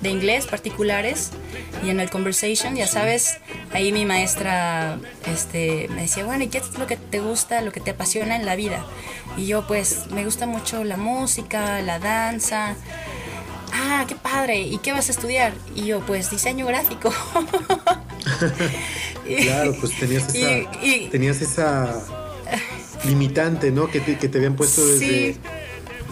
de 0.00 0.08
inglés 0.08 0.46
particulares 0.46 1.32
y 1.84 1.90
en 1.90 2.00
el 2.00 2.08
conversation, 2.08 2.74
ya 2.74 2.86
sabes, 2.86 3.36
ahí 3.74 3.92
mi 3.92 4.06
maestra 4.06 4.98
este, 5.26 5.88
me 5.90 6.00
decía, 6.00 6.24
bueno, 6.24 6.44
¿y 6.44 6.48
qué 6.48 6.56
es 6.56 6.78
lo 6.78 6.86
que 6.86 6.96
te 6.96 7.20
gusta, 7.20 7.60
lo 7.60 7.70
que 7.70 7.80
te 7.80 7.90
apasiona 7.90 8.34
en 8.34 8.46
la 8.46 8.56
vida? 8.56 8.82
Y 9.36 9.44
yo 9.44 9.66
pues 9.66 10.06
me 10.10 10.24
gusta 10.24 10.46
mucho 10.46 10.84
la 10.84 10.96
música, 10.96 11.82
la 11.82 11.98
danza, 11.98 12.76
ah, 13.92 14.06
qué 14.06 14.16
padre, 14.16 14.60
¿y 14.60 14.78
qué 14.78 14.92
vas 14.92 15.08
a 15.08 15.12
estudiar? 15.12 15.52
Y 15.74 15.84
yo, 15.84 16.00
pues 16.00 16.30
diseño 16.30 16.66
gráfico. 16.66 17.12
claro, 19.44 19.74
pues 19.78 19.98
tenías 19.98 20.34
esa, 20.34 20.70
tenías 21.10 21.42
esa 21.42 22.02
limitante, 23.04 23.70
¿no? 23.70 23.88
Que 23.88 24.00
te, 24.00 24.18
que 24.18 24.28
te 24.28 24.38
habían 24.38 24.56
puesto 24.56 24.86
desde, 24.86 25.36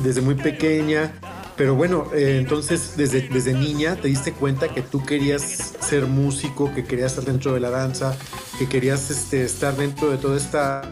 desde 0.02 0.20
muy 0.20 0.34
pequeña. 0.34 1.12
Pero 1.56 1.74
bueno, 1.74 2.06
eh, 2.14 2.38
entonces 2.40 2.94
desde, 2.96 3.28
desde 3.28 3.52
niña 3.52 3.96
te 3.96 4.08
diste 4.08 4.32
cuenta 4.32 4.68
que 4.68 4.80
tú 4.80 5.04
querías 5.04 5.74
ser 5.80 6.06
músico, 6.06 6.72
que 6.74 6.84
querías 6.84 7.12
estar 7.12 7.24
dentro 7.24 7.52
de 7.52 7.60
la 7.60 7.68
danza, 7.68 8.16
que 8.58 8.66
querías 8.66 9.10
este, 9.10 9.44
estar 9.44 9.76
dentro 9.76 10.10
de 10.10 10.16
toda 10.16 10.36
esta... 10.38 10.82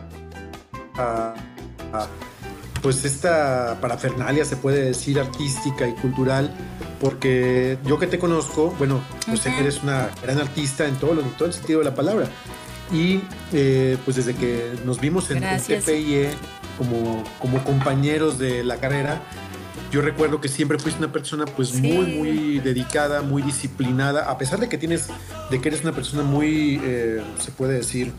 Ah, 0.95 1.35
ah, 1.95 2.07
pues 2.82 3.04
esta 3.04 3.78
parafernalia, 3.80 4.44
se 4.44 4.56
puede 4.56 4.85
decir, 4.85 5.18
artística 5.18 5.87
y 5.87 5.92
cultural, 5.92 6.52
porque 7.00 7.78
yo 7.85 7.99
que 7.99 8.06
te 8.06 8.18
conozco, 8.18 8.75
bueno, 8.78 9.00
pues 9.26 9.40
sé 9.40 9.52
que 9.52 9.61
eres 9.61 9.82
una 9.82 10.11
gran 10.23 10.38
artista 10.38 10.87
en 10.87 10.97
todo, 10.97 11.20
en 11.20 11.30
todo 11.32 11.49
el 11.49 11.54
sentido 11.54 11.80
de 11.80 11.85
la 11.85 11.94
palabra. 11.94 12.26
Y 12.92 13.20
eh, 13.52 13.99
pues 14.04 14.16
desde 14.16 14.35
que 14.35 14.73
nos 14.85 15.00
vimos 15.00 15.30
en, 15.30 15.42
en 15.44 15.61
TPIE 15.61 16.30
como, 16.78 17.23
como 17.38 17.62
compañeros 17.64 18.38
de 18.38 18.64
la 18.64 18.76
carrera, 18.76 19.20
yo 19.90 20.02
recuerdo 20.02 20.40
que 20.40 20.49
siempre 20.49 20.78
fuiste 20.78 21.02
una 21.02 21.12
persona 21.12 21.47
pues 21.47 21.75
muy, 21.75 22.06
muy 22.06 22.58
dedicada, 22.58 23.23
muy 23.23 23.42
disciplinada, 23.42 24.30
a 24.30 24.37
pesar 24.37 24.61
de 24.61 24.68
que 24.68 24.76
tienes, 24.76 25.08
de 25.50 25.61
que 25.61 25.68
eres 25.68 25.82
una 25.82 25.92
persona 25.92 26.23
muy, 26.23 26.80
eh, 26.82 27.23
se 27.38 27.50
puede 27.52 27.75
decir, 27.75 28.12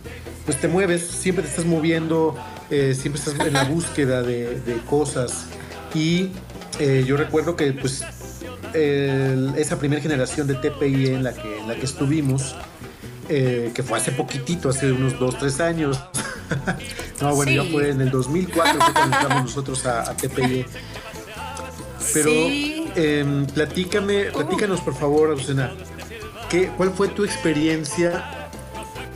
pues 0.45 0.59
te 0.59 0.67
mueves, 0.67 1.05
siempre 1.05 1.43
te 1.43 1.49
estás 1.49 1.65
moviendo, 1.65 2.35
eh, 2.69 2.93
siempre 2.93 3.21
estás 3.21 3.39
en 3.45 3.53
la 3.53 3.63
búsqueda 3.63 4.21
de, 4.21 4.79
cosas. 4.89 5.45
Y 5.93 6.29
eh, 6.79 7.03
yo 7.05 7.17
recuerdo 7.17 7.55
que 7.55 7.73
pues 7.73 8.03
esa 8.73 9.79
primera 9.79 10.01
generación 10.01 10.45
de 10.45 10.53
TPI 10.55 11.07
en 11.07 11.23
la 11.23 11.33
que, 11.33 11.59
en 11.59 11.67
la 11.67 11.75
que 11.75 11.85
estuvimos, 11.85 12.55
que 13.27 13.83
fue 13.85 13.97
hace 13.97 14.11
poquitito, 14.11 14.69
hace 14.69 14.91
unos 14.91 15.19
2, 15.19 15.39
3 15.39 15.59
años. 15.61 15.99
no, 17.21 17.35
bueno, 17.35 17.51
ya 17.51 17.71
fue 17.71 17.89
en 17.89 18.01
el 18.01 18.11
2004 18.11 18.79
que 18.93 19.01
entramos 19.01 19.43
nosotros 19.43 19.85
a, 19.85 20.09
a 20.09 20.15
TPI. 20.15 20.65
Pero 22.13 22.31
em, 22.95 23.45
platícame, 23.45 24.25
platícanos 24.25 24.81
por 24.81 24.95
favor, 24.95 25.31
Azucena, 25.33 25.71
¿qué, 26.49 26.71
¿cuál 26.75 26.91
fue 26.91 27.07
tu 27.09 27.23
experiencia 27.23 28.38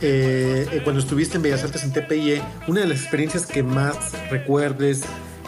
eh, 0.06 0.80
cuando 0.84 1.00
estuviste 1.00 1.36
en 1.36 1.42
Bellas 1.42 1.64
Artes 1.64 1.82
en 1.82 1.92
TPIE, 1.92 2.42
una 2.66 2.82
de 2.82 2.88
las 2.88 3.00
experiencias 3.00 3.46
que 3.46 3.62
más 3.62 4.12
recuerdes, 4.30 5.02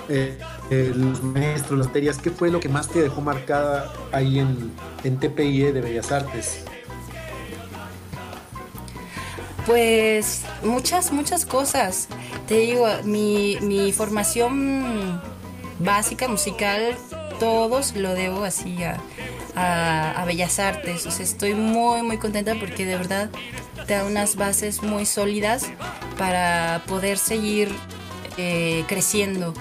eh, 0.09 0.39
eh, 0.71 0.93
los 0.95 1.23
maestros, 1.23 1.79
las 1.79 1.89
materias, 1.89 2.17
¿qué 2.17 2.31
fue 2.31 2.51
lo 2.51 2.59
que 2.59 2.71
más 2.71 2.89
te 2.89 3.03
dejó 3.03 3.21
marcada 3.21 3.93
ahí 4.13 4.39
en, 4.39 4.73
en 5.05 5.19
TPIE 5.19 5.73
de 5.73 5.81
Bellas 5.83 6.11
Artes? 6.11 6.65
Pues 9.67 10.43
muchas, 10.63 11.13
muchas 11.13 11.45
cosas. 11.45 12.09
Te 12.49 12.59
digo, 12.61 12.87
mi, 13.05 13.59
mi 13.61 13.93
formación 13.93 15.21
básica 15.81 16.29
musical, 16.29 16.97
todos 17.39 17.95
lo 17.95 18.15
debo 18.15 18.45
así 18.45 18.79
a, 18.85 19.01
a, 19.57 20.25
Bellas 20.25 20.59
Artes. 20.61 21.05
O 21.05 21.11
sea, 21.11 21.25
estoy 21.25 21.55
muy, 21.55 22.03
muy 22.03 22.17
contenta 22.17 22.55
porque 22.55 22.87
de 22.87 22.97
verdad 22.97 23.31
da 23.95 24.05
unas 24.05 24.37
bases 24.37 24.83
muy 24.83 25.07
sólidas 25.07 25.67
para 26.19 26.83
poder 26.87 27.19
seguir 27.19 27.71
eh, 28.37 28.85
creciendo. 28.89 29.55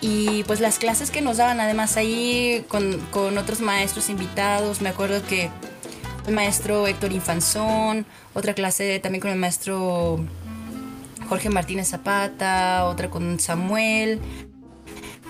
Y 0.00 0.42
pues 0.44 0.60
las 0.60 0.78
clases 0.78 1.10
que 1.10 1.22
nos 1.22 1.36
daban, 1.36 1.60
además 1.60 1.96
ahí 1.96 2.64
con, 2.68 2.98
con 3.10 3.38
otros 3.38 3.60
maestros 3.60 4.08
invitados, 4.08 4.80
me 4.80 4.88
acuerdo 4.88 5.22
que 5.24 5.50
el 6.26 6.34
maestro 6.34 6.86
Héctor 6.86 7.12
Infanzón, 7.12 8.06
otra 8.34 8.54
clase 8.54 8.98
también 8.98 9.20
con 9.20 9.30
el 9.30 9.38
maestro 9.38 10.24
Jorge 11.28 11.50
Martínez 11.50 11.88
Zapata, 11.88 12.84
otra 12.84 13.10
con 13.10 13.40
Samuel, 13.40 14.20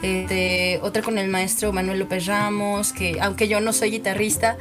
este, 0.02 0.80
otra 0.82 1.02
con 1.02 1.16
el 1.18 1.28
maestro 1.28 1.72
Manuel 1.72 2.00
López 2.00 2.26
Ramos, 2.26 2.92
que 2.92 3.18
aunque 3.20 3.48
yo 3.48 3.60
no 3.60 3.72
soy 3.72 3.90
guitarrista, 3.90 4.56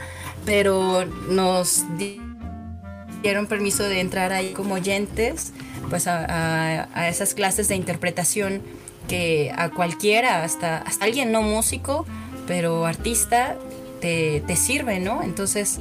pero 0.45 1.05
nos 1.05 1.83
dieron 3.21 3.47
permiso 3.47 3.83
de 3.83 3.99
entrar 3.99 4.33
ahí 4.33 4.53
como 4.53 4.75
oyentes 4.75 5.53
pues 5.89 6.07
a, 6.07 7.07
esas 7.09 7.33
clases 7.33 7.67
de 7.67 7.75
interpretación 7.75 8.61
que 9.07 9.51
a 9.55 9.69
cualquiera, 9.69 10.43
hasta, 10.43 10.77
hasta 10.77 11.05
alguien 11.05 11.31
no 11.31 11.41
músico, 11.41 12.05
pero 12.47 12.85
artista, 12.85 13.57
te, 13.99 14.41
te 14.47 14.55
sirve, 14.55 14.99
¿no? 14.99 15.23
Entonces, 15.23 15.79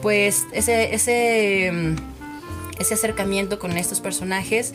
pues 0.00 0.44
ese, 0.52 0.94
ese, 0.94 1.72
ese 2.78 2.94
acercamiento 2.94 3.58
con 3.58 3.76
estos 3.76 4.00
personajes 4.00 4.74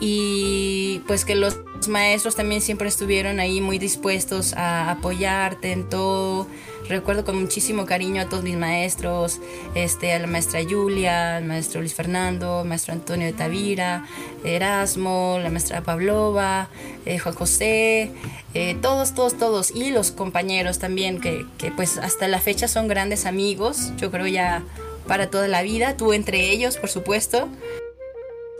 y 0.00 1.02
pues 1.06 1.24
que 1.24 1.34
los 1.34 1.58
maestros 1.88 2.36
también 2.36 2.60
siempre 2.60 2.88
estuvieron 2.88 3.40
ahí 3.40 3.60
muy 3.60 3.78
dispuestos 3.78 4.54
a 4.54 4.90
apoyarte 4.90 5.72
en 5.72 5.88
todo. 5.88 6.46
Recuerdo 6.90 7.24
con 7.24 7.40
muchísimo 7.40 7.86
cariño 7.86 8.20
a 8.20 8.28
todos 8.28 8.42
mis 8.42 8.56
maestros, 8.56 9.40
este, 9.76 10.12
a 10.12 10.18
la 10.18 10.26
maestra 10.26 10.60
Julia, 10.68 11.36
al 11.36 11.44
maestro 11.44 11.78
Luis 11.80 11.94
Fernando, 11.94 12.58
al 12.58 12.66
maestro 12.66 12.92
Antonio 12.92 13.28
de 13.28 13.32
Tavira, 13.32 14.08
Erasmo, 14.42 15.38
la 15.40 15.50
maestra 15.50 15.82
Pavlova, 15.82 16.68
eh, 17.06 17.20
Juan 17.20 17.36
José, 17.36 18.10
eh, 18.54 18.76
todos, 18.82 19.14
todos, 19.14 19.38
todos, 19.38 19.70
y 19.70 19.92
los 19.92 20.10
compañeros 20.10 20.80
también, 20.80 21.20
que, 21.20 21.46
que 21.58 21.70
pues 21.70 21.96
hasta 21.96 22.26
la 22.26 22.40
fecha 22.40 22.66
son 22.66 22.88
grandes 22.88 23.24
amigos, 23.24 23.92
yo 23.96 24.10
creo 24.10 24.26
ya 24.26 24.64
para 25.06 25.30
toda 25.30 25.46
la 25.46 25.62
vida, 25.62 25.96
tú 25.96 26.12
entre 26.12 26.50
ellos, 26.50 26.76
por 26.76 26.90
supuesto. 26.90 27.48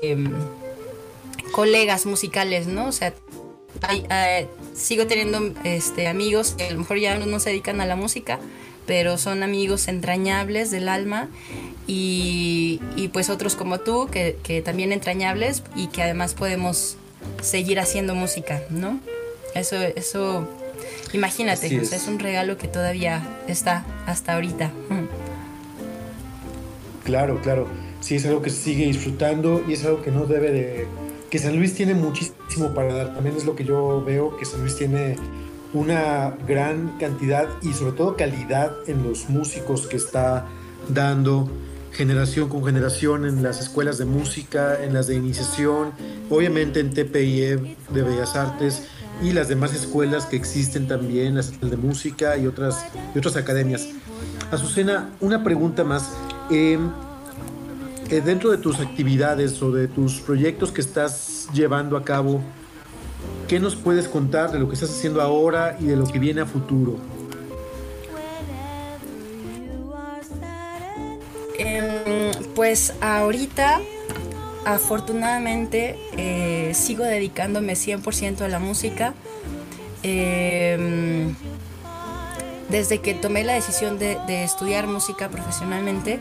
Em, 0.03 0.33
colegas 1.51 2.07
musicales, 2.07 2.69
¿no? 2.69 2.87
O 2.87 2.93
sea, 2.93 3.13
eh, 3.89 4.47
sigo 4.75 5.07
teniendo 5.07 5.53
este, 5.65 6.07
amigos 6.07 6.55
que 6.57 6.67
a 6.67 6.71
lo 6.73 6.79
mejor 6.79 6.99
ya 6.99 7.17
no, 7.19 7.41
se 7.41 7.51
dedican 7.51 7.81
a 7.81 7.87
la 7.87 7.97
música, 7.97 8.39
pero 8.87 9.19
son 9.19 9.43
amigos 9.43 9.89
entrañables 9.89 10.71
del 10.71 10.89
alma 10.89 11.29
y, 11.87 12.81
pues 13.13 13.31
otros 13.31 13.57
como 13.57 13.81
tú 13.81 14.09
que, 14.11 14.63
también 14.65 14.93
entrañables 14.93 15.63
y 15.75 15.89
que 15.89 16.03
además 16.03 16.35
podemos 16.35 16.97
seguir 17.43 17.81
haciendo 17.81 18.15
música, 18.15 18.63
¿no? 18.71 19.01
Eso, 19.55 19.77
eso, 19.77 20.49
imagínate, 21.13 21.75
es. 21.75 21.93
es 21.93 22.07
un 22.07 22.19
regalo 22.19 22.57
que 22.57 22.69
todavía 22.69 23.23
está 23.49 23.85
hasta 24.07 24.35
ahorita. 24.35 24.71
Claro, 27.05 27.41
claro. 27.43 27.69
Sí, 28.01 28.17
es 28.17 28.25
algo 28.27 28.41
que 28.41 28.51
se 28.51 28.63
sigue 28.63 28.87
disfrutando 28.87 29.63
y 29.69 29.75
es 29.75 29.85
algo 29.85 30.03
que 30.03 30.11
no 30.11 30.25
debe 30.25 30.51
de 30.53 30.87
que 31.31 31.39
San 31.39 31.57
Luis 31.57 31.75
tiene 31.75 31.95
muchísimo 31.95 32.75
para 32.75 32.93
dar. 32.93 33.15
También 33.15 33.37
es 33.37 33.45
lo 33.45 33.55
que 33.55 33.65
yo 33.65 34.03
veo, 34.05 34.37
que 34.37 34.45
San 34.45 34.61
Luis 34.61 34.77
tiene 34.77 35.17
una 35.73 36.35
gran 36.47 36.99
cantidad 36.99 37.49
y 37.63 37.73
sobre 37.73 37.93
todo 37.93 38.17
calidad 38.17 38.73
en 38.89 39.05
los 39.05 39.29
músicos 39.29 39.87
que 39.87 39.97
está 39.97 40.47
dando 40.89 41.49
generación 41.93 42.49
con 42.49 42.65
generación 42.65 43.25
en 43.25 43.43
las 43.43 43.61
escuelas 43.61 43.99
de 43.99 44.05
música, 44.05 44.83
en 44.83 44.95
las 44.95 45.07
de 45.07 45.17
iniciación, 45.17 45.93
obviamente 46.29 46.81
en 46.81 46.91
TPIE 46.91 47.77
de 47.91 48.03
Bellas 48.03 48.37
Artes 48.37 48.83
y 49.23 49.33
las 49.33 49.49
demás 49.49 49.75
escuelas 49.75 50.27
que 50.27 50.37
existen 50.37 50.89
también, 50.89 51.37
las 51.37 51.61
de 51.61 51.77
música 51.77 52.37
y 52.37 52.47
otras, 52.47 52.85
y 53.15 53.19
otras 53.19 53.37
academias. 53.37 53.89
Azucena, 54.51 55.11
una 55.21 55.45
pregunta 55.45 55.85
más. 55.85 56.11
Eh, 56.51 56.79
eh, 58.11 58.21
dentro 58.21 58.51
de 58.51 58.59
tus 58.59 58.81
actividades 58.81 59.63
o 59.63 59.71
de 59.71 59.87
tus 59.87 60.21
proyectos 60.21 60.73
que 60.73 60.81
estás 60.81 61.49
llevando 61.53 61.97
a 61.97 62.05
cabo, 62.05 62.41
¿qué 63.47 63.61
nos 63.61 63.77
puedes 63.77 64.09
contar 64.09 64.51
de 64.51 64.59
lo 64.59 64.69
que 64.69 64.75
estás 64.75 64.91
haciendo 64.91 65.23
ahora 65.23 65.77
y 65.79 65.85
de 65.85 65.97
lo 65.97 66.07
que 66.07 66.19
viene 66.19 66.41
a 66.41 66.47
futuro? 66.47 66.97
Em, 71.57 72.33
pues 72.57 72.95
ahorita, 73.01 73.81
afortunadamente, 74.65 75.97
eh, 76.17 76.73
sigo 76.75 77.05
dedicándome 77.05 77.77
100% 77.77 78.45
a 78.45 78.49
la 78.49 78.59
música. 78.59 79.15
Em, 80.03 81.37
desde 82.71 82.99
que 82.99 83.15
tomé 83.15 83.45
la 83.45 83.53
decisión 83.53 83.99
de 83.99 84.45
estudiar 84.45 84.87
música 84.87 85.29
profesionalmente, 85.29 86.21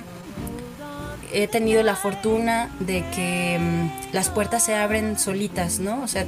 he 1.31 1.47
tenido 1.47 1.83
la 1.83 1.95
fortuna 1.95 2.69
de 2.79 3.03
que 3.15 3.57
mm, 3.59 4.13
las 4.13 4.29
puertas 4.29 4.63
se 4.63 4.75
abren 4.75 5.17
solitas, 5.17 5.79
¿no? 5.79 6.01
O 6.03 6.07
sea, 6.07 6.25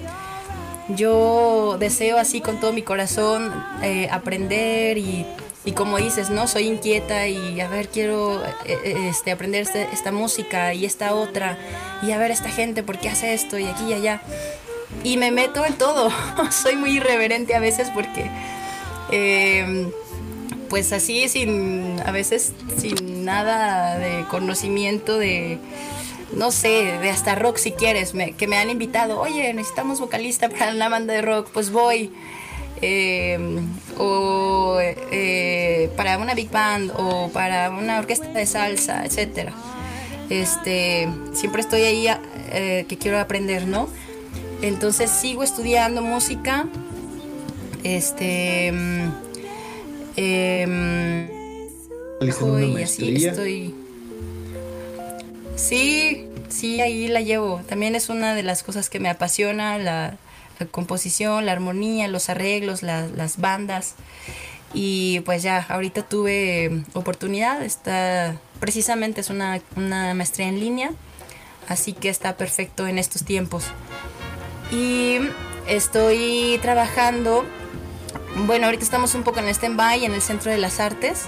yo 0.89 1.77
deseo 1.79 2.17
así 2.17 2.41
con 2.41 2.59
todo 2.59 2.73
mi 2.73 2.81
corazón 2.81 3.51
eh, 3.81 4.07
aprender 4.11 4.97
y, 4.97 5.25
como 5.75 5.97
dices, 5.97 6.29
¿no? 6.29 6.47
Soy 6.47 6.67
inquieta 6.67 7.27
y 7.27 7.61
a 7.61 7.67
ver, 7.67 7.89
quiero 7.89 8.43
eh, 8.43 8.77
eh, 8.83 9.07
este, 9.09 9.31
aprender 9.31 9.61
este, 9.61 9.87
esta 9.93 10.11
música 10.11 10.73
y 10.73 10.85
esta 10.85 11.13
otra 11.13 11.57
y 12.01 12.11
a 12.11 12.17
ver 12.17 12.31
esta 12.31 12.49
gente, 12.49 12.83
¿por 12.83 12.97
qué 12.97 13.09
hace 13.09 13.33
esto 13.33 13.57
y 13.57 13.65
aquí 13.65 13.85
y 13.89 13.93
allá? 13.93 14.21
Y 15.03 15.17
me 15.17 15.31
meto 15.31 15.65
en 15.65 15.75
todo. 15.75 16.09
Soy 16.51 16.75
muy 16.75 16.97
irreverente 16.97 17.55
a 17.55 17.59
veces 17.59 17.89
porque 17.93 18.29
pues 20.69 20.93
así 20.93 21.27
sin 21.27 21.90
a 22.05 22.11
veces 22.11 22.53
sin 22.77 23.25
nada 23.25 23.97
de 23.97 24.25
conocimiento 24.29 25.17
de 25.17 25.59
no 26.35 26.51
sé, 26.51 26.97
de 26.99 27.09
hasta 27.09 27.35
rock 27.35 27.57
si 27.57 27.71
quieres, 27.71 28.13
que 28.37 28.47
me 28.47 28.57
han 28.57 28.69
invitado, 28.69 29.19
oye, 29.19 29.53
necesitamos 29.53 29.99
vocalista 29.99 30.49
para 30.49 30.71
una 30.71 30.89
banda 30.89 31.13
de 31.13 31.21
rock, 31.21 31.49
pues 31.51 31.71
voy. 31.71 32.11
Em, 32.83 33.67
o 33.99 34.79
eh, 34.79 35.91
para 35.95 36.17
una 36.17 36.33
big 36.33 36.49
band 36.49 36.91
o 36.97 37.29
para 37.29 37.69
una 37.69 37.99
orquesta 37.99 38.27
de 38.29 38.45
salsa, 38.47 39.05
etcétera. 39.05 39.53
Este, 40.29 41.07
siempre 41.33 41.61
estoy 41.61 41.81
ahí 41.81 42.07
eh, 42.51 42.85
que 42.87 42.97
quiero 42.97 43.19
aprender, 43.19 43.67
¿no? 43.67 43.87
Entonces 44.63 45.11
sigo 45.11 45.43
estudiando 45.43 46.01
música. 46.01 46.65
Este 47.83 48.71
así 52.84 53.25
estoy. 53.25 53.75
Sí, 55.55 56.27
sí, 56.49 56.81
ahí 56.81 57.07
la 57.07 57.21
llevo. 57.21 57.62
También 57.67 57.95
es 57.95 58.10
una 58.10 58.36
de 58.36 58.43
las 58.43 58.63
cosas 58.63 58.89
que 58.89 58.99
me 58.99 59.10
apasiona, 59.10 59.77
la, 59.77 60.17
composición, 60.71 61.45
la 61.45 61.53
armonía, 61.53 62.07
los 62.07 62.29
arreglos, 62.29 62.84
las 62.84 63.38
bandas. 63.38 63.95
Y 64.73 65.19
pues 65.21 65.43
ya, 65.43 65.65
ahorita 65.67 66.03
tuve 66.03 66.84
oportunidad, 66.93 67.62
está, 67.62 68.38
precisamente 68.60 69.19
es 69.19 69.29
una, 69.29 69.62
una 69.75 70.13
maestría 70.13 70.47
en 70.47 70.62
línea, 70.62 70.91
así 71.67 71.91
que 71.91 72.07
está 72.07 72.38
perfecto 72.38 72.88
en 72.88 72.97
estos 72.97 73.25
tiempos. 73.25 73.65
Y 74.71 75.17
estoy 75.67 76.57
trabajando 76.62 77.43
bueno, 78.36 78.65
ahorita 78.65 78.84
estamos 78.84 79.13
un 79.15 79.23
poco 79.23 79.39
en 79.39 79.47
stand-by 79.49 80.05
en 80.05 80.13
el 80.13 80.21
Centro 80.21 80.51
de 80.51 80.57
las 80.57 80.79
Artes, 80.79 81.25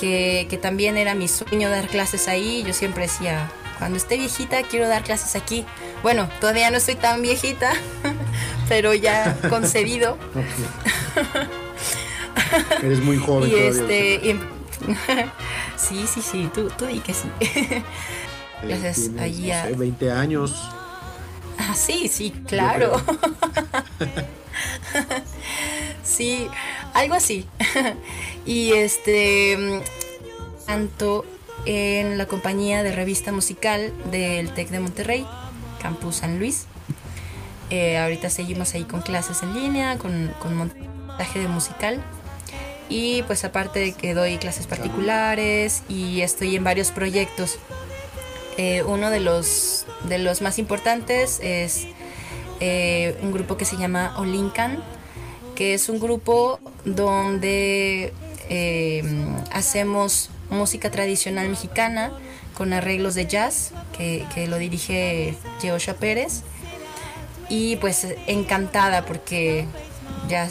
que, 0.00 0.58
también 0.60 0.96
era 0.96 1.14
mi 1.14 1.28
sueño 1.28 1.68
dar 1.68 1.86
clases 1.88 2.26
ahí. 2.28 2.64
Yo 2.66 2.72
siempre 2.72 3.02
decía, 3.02 3.50
cuando 3.78 3.98
esté 3.98 4.16
viejita 4.16 4.62
quiero 4.62 4.88
dar 4.88 5.02
clases 5.02 5.36
aquí. 5.36 5.66
Bueno, 6.02 6.28
todavía 6.40 6.70
no 6.70 6.78
estoy 6.78 6.94
tan 6.94 7.20
viejita, 7.22 7.72
pero 8.68 8.94
ya 8.94 9.36
concedido. 9.48 10.16
Eres 12.82 13.00
muy 13.00 13.18
joven. 13.18 13.50
y 13.50 13.54
este, 13.54 14.36
sí, 15.76 16.06
sí, 16.06 16.22
sí, 16.22 16.50
tú, 16.54 16.70
tú 16.70 16.86
di 16.86 17.00
que 17.00 17.12
sí. 17.12 17.28
clases 18.62 19.10
allí 19.18 19.50
a... 19.50 19.66
20 19.66 20.10
años. 20.10 20.70
Ah, 21.58 21.74
sí, 21.74 22.08
sí, 22.08 22.30
claro. 22.46 23.02
sí, 26.02 26.48
algo 26.94 27.14
así. 27.14 27.46
y 28.46 28.72
este, 28.72 29.82
tanto 30.66 31.24
en 31.66 32.18
la 32.18 32.26
compañía 32.26 32.82
de 32.82 32.92
revista 32.92 33.32
musical 33.32 33.92
del 34.10 34.52
TEC 34.52 34.70
de 34.70 34.80
Monterrey, 34.80 35.26
Campus 35.80 36.16
San 36.16 36.38
Luis. 36.38 36.66
Eh, 37.70 37.98
ahorita 37.98 38.30
seguimos 38.30 38.74
ahí 38.74 38.84
con 38.84 39.00
clases 39.00 39.42
en 39.42 39.54
línea, 39.54 39.96
con, 39.98 40.32
montaje 40.54 41.38
de 41.38 41.48
musical. 41.48 42.02
Y 42.88 43.22
pues 43.22 43.44
aparte 43.44 43.78
de 43.78 43.92
que 43.92 44.14
doy 44.14 44.38
clases 44.38 44.66
particulares 44.66 45.84
y 45.88 46.22
estoy 46.22 46.56
en 46.56 46.64
varios 46.64 46.90
proyectos. 46.90 47.58
Eh, 48.56 48.82
uno 48.82 49.10
de 49.10 49.20
los, 49.20 49.86
de 50.08 50.18
los 50.18 50.42
más 50.42 50.58
importantes 50.58 51.38
es 51.40 51.86
eh, 52.58 53.16
un 53.22 53.32
grupo 53.32 53.56
que 53.56 53.64
se 53.64 53.76
llama 53.76 54.14
Olincan, 54.18 54.82
que 55.60 55.74
es 55.74 55.90
un 55.90 56.00
grupo 56.00 56.58
donde 56.86 58.14
hacemos 59.52 60.30
música 60.48 60.90
tradicional 60.90 61.50
mexicana 61.50 62.12
con 62.56 62.72
arreglos 62.72 63.14
de 63.14 63.26
jazz, 63.26 63.72
que, 63.94 64.46
lo 64.48 64.56
dirige 64.56 65.36
Geosha 65.60 65.92
Pérez. 65.96 66.44
Y 67.50 67.76
pues 67.76 68.06
encantada 68.26 69.04
porque 69.04 69.66
ya 70.30 70.48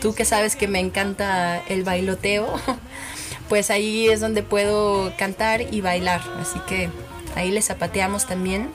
tú 0.00 0.12
que 0.16 0.24
sabes 0.24 0.56
que 0.56 0.66
me 0.66 0.80
encanta 0.80 1.62
el 1.68 1.84
bailoteo, 1.84 2.52
pues 3.48 3.70
ahí 3.70 4.08
es 4.08 4.18
donde 4.18 4.42
puedo 4.42 5.12
cantar 5.16 5.72
y 5.72 5.82
bailar. 5.82 6.20
Así 6.40 6.58
que 6.68 6.90
ahí 7.36 7.52
le 7.52 7.62
zapateamos 7.62 8.26
también. 8.26 8.72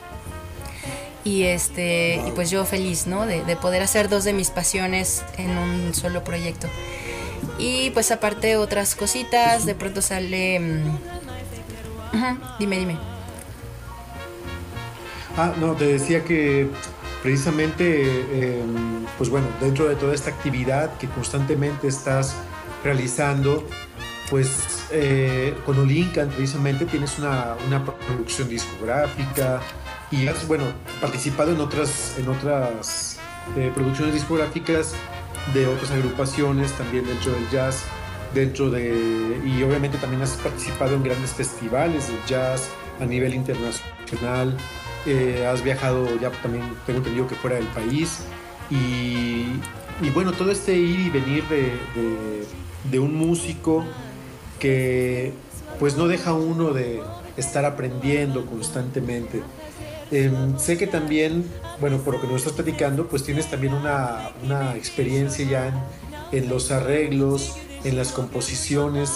Y 1.24 1.44
este, 1.44 2.22
y 2.26 2.30
pues 2.32 2.50
yo 2.50 2.64
feliz, 2.66 3.06
¿no? 3.06 3.24
De, 3.24 3.42
de 3.44 3.56
poder 3.56 3.82
hacer 3.82 4.08
dos 4.08 4.24
de 4.24 4.34
mis 4.34 4.50
pasiones 4.50 5.24
en 5.38 5.56
un 5.56 5.94
solo 5.94 6.22
proyecto. 6.22 6.68
Y 7.58 7.90
pues 7.90 8.10
aparte 8.10 8.56
otras 8.56 8.94
cositas, 8.94 9.66
de 9.66 9.74
pronto 9.74 10.02
sale... 10.02 10.60
Mm, 10.60 10.98
dime, 12.58 12.78
dime. 12.78 12.98
Ah, 15.36 15.52
no, 15.58 15.74
te 15.74 15.86
decía 15.86 16.24
que 16.24 16.68
precisamente, 17.22 18.60
em, 18.60 19.04
pues 19.18 19.30
bueno, 19.30 19.48
dentro 19.60 19.88
de 19.88 19.96
toda 19.96 20.14
esta 20.14 20.30
actividad 20.30 20.96
que 20.98 21.08
constantemente 21.08 21.88
estás 21.88 22.36
realizando, 22.84 23.66
pues 24.30 24.86
eh, 24.90 25.54
con 25.66 25.78
Olincan 25.78 26.28
precisamente 26.28 26.86
tienes 26.86 27.18
una, 27.18 27.56
una, 27.66 27.84
producción 27.84 28.48
discográfica 28.48 29.60
y 30.14 30.28
has, 30.28 30.46
bueno, 30.46 30.64
participado 31.00 31.52
en 31.52 31.60
otras, 31.60 32.16
en 32.18 32.28
otras 32.28 33.18
eh, 33.56 33.70
producciones 33.74 34.14
discográficas 34.14 34.94
de 35.52 35.66
otras 35.66 35.90
agrupaciones 35.90 36.72
también 36.72 37.06
dentro 37.06 37.32
del 37.32 37.48
jazz, 37.50 37.82
dentro 38.32 38.70
de, 38.70 39.40
y 39.44 39.62
obviamente 39.62 39.98
también 39.98 40.22
has 40.22 40.32
participado 40.32 40.94
en 40.94 41.02
grandes 41.02 41.32
festivales 41.32 42.08
de 42.08 42.14
jazz 42.26 42.68
a 43.00 43.04
nivel 43.04 43.34
internacional, 43.34 44.56
eh, 45.06 45.46
has 45.46 45.62
viajado 45.62 46.06
ya 46.20 46.30
también, 46.30 46.64
tengo 46.86 46.98
entendido 46.98 47.26
que 47.26 47.34
fuera 47.34 47.56
del 47.56 47.66
país, 47.66 48.20
y, 48.70 49.46
y 50.00 50.10
bueno, 50.14 50.32
todo 50.32 50.50
este 50.50 50.74
ir 50.74 51.00
y 51.00 51.10
venir 51.10 51.44
de, 51.48 51.72
de, 52.90 52.98
un 52.98 53.14
músico 53.14 53.84
que 54.58 55.32
pues 55.78 55.96
no 55.96 56.08
deja 56.08 56.32
uno 56.32 56.72
de 56.72 57.02
estar 57.36 57.64
aprendiendo 57.64 58.46
constantemente. 58.46 59.42
Em, 60.10 60.58
sé 60.58 60.76
que 60.76 60.86
también 60.86 61.44
bueno, 61.80 61.98
por 61.98 62.14
lo 62.14 62.20
que 62.20 62.26
nos 62.26 62.36
estás 62.36 62.52
platicando, 62.52 63.08
pues 63.08 63.24
tienes 63.24 63.46
también 63.50 63.74
una, 63.74 64.30
una 64.44 64.76
experiencia 64.76 65.44
ya 65.44 65.86
en, 66.32 66.48
los 66.48 66.70
arreglos, 66.70 67.56
en 67.84 67.96
las 67.96 68.12
composiciones 68.12 69.12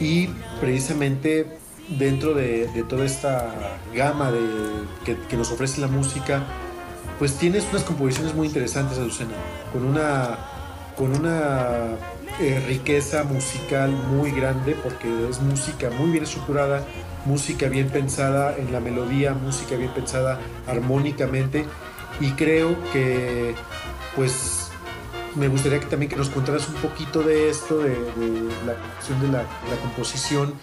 y 0.00 0.28
precisamente 0.60 1.58
dentro 1.88 2.34
de, 2.34 2.68
toda 2.88 3.04
esta 3.04 3.54
gama 3.94 4.30
de, 4.32 4.40
que, 5.04 5.36
nos 5.36 5.50
ofrece 5.50 5.80
la 5.80 5.88
música, 5.88 6.44
pues 7.18 7.36
tienes 7.36 7.66
unas 7.70 7.82
composiciones 7.82 8.34
muy 8.34 8.46
interesantes, 8.46 8.98
Azucena, 8.98 9.34
con 9.72 9.84
una, 9.84 10.38
con 10.96 11.14
una 11.14 11.96
eh, 12.40 12.58
riqueza 12.66 13.22
musical 13.24 13.90
muy 13.90 14.30
grande, 14.30 14.74
porque 14.82 15.28
es 15.28 15.42
música 15.42 15.90
muy 15.90 16.10
bien 16.10 16.24
estructurada, 16.24 16.86
música 17.26 17.68
bien 17.68 17.88
pensada 17.90 18.56
en 18.56 18.72
la 18.72 18.80
melodía, 18.80 19.34
música 19.34 19.76
bien 19.76 19.90
pensada 19.92 20.40
armónicamente. 20.66 21.66
Y 22.18 22.30
creo 22.30 22.78
que 22.94 23.54
pues 24.16 24.70
me 25.36 25.48
gustaría 25.48 25.80
que 25.80 25.86
también 25.86 26.08
que 26.08 26.16
nos 26.16 26.30
contaras 26.30 26.66
un 26.68 26.76
poquito 26.76 27.22
de 27.22 27.50
esto, 27.50 27.78
de, 27.78 27.90
la 28.66 28.74
cuestión 28.94 29.20
de 29.20 29.28
la, 29.28 29.44
composición 29.82 30.54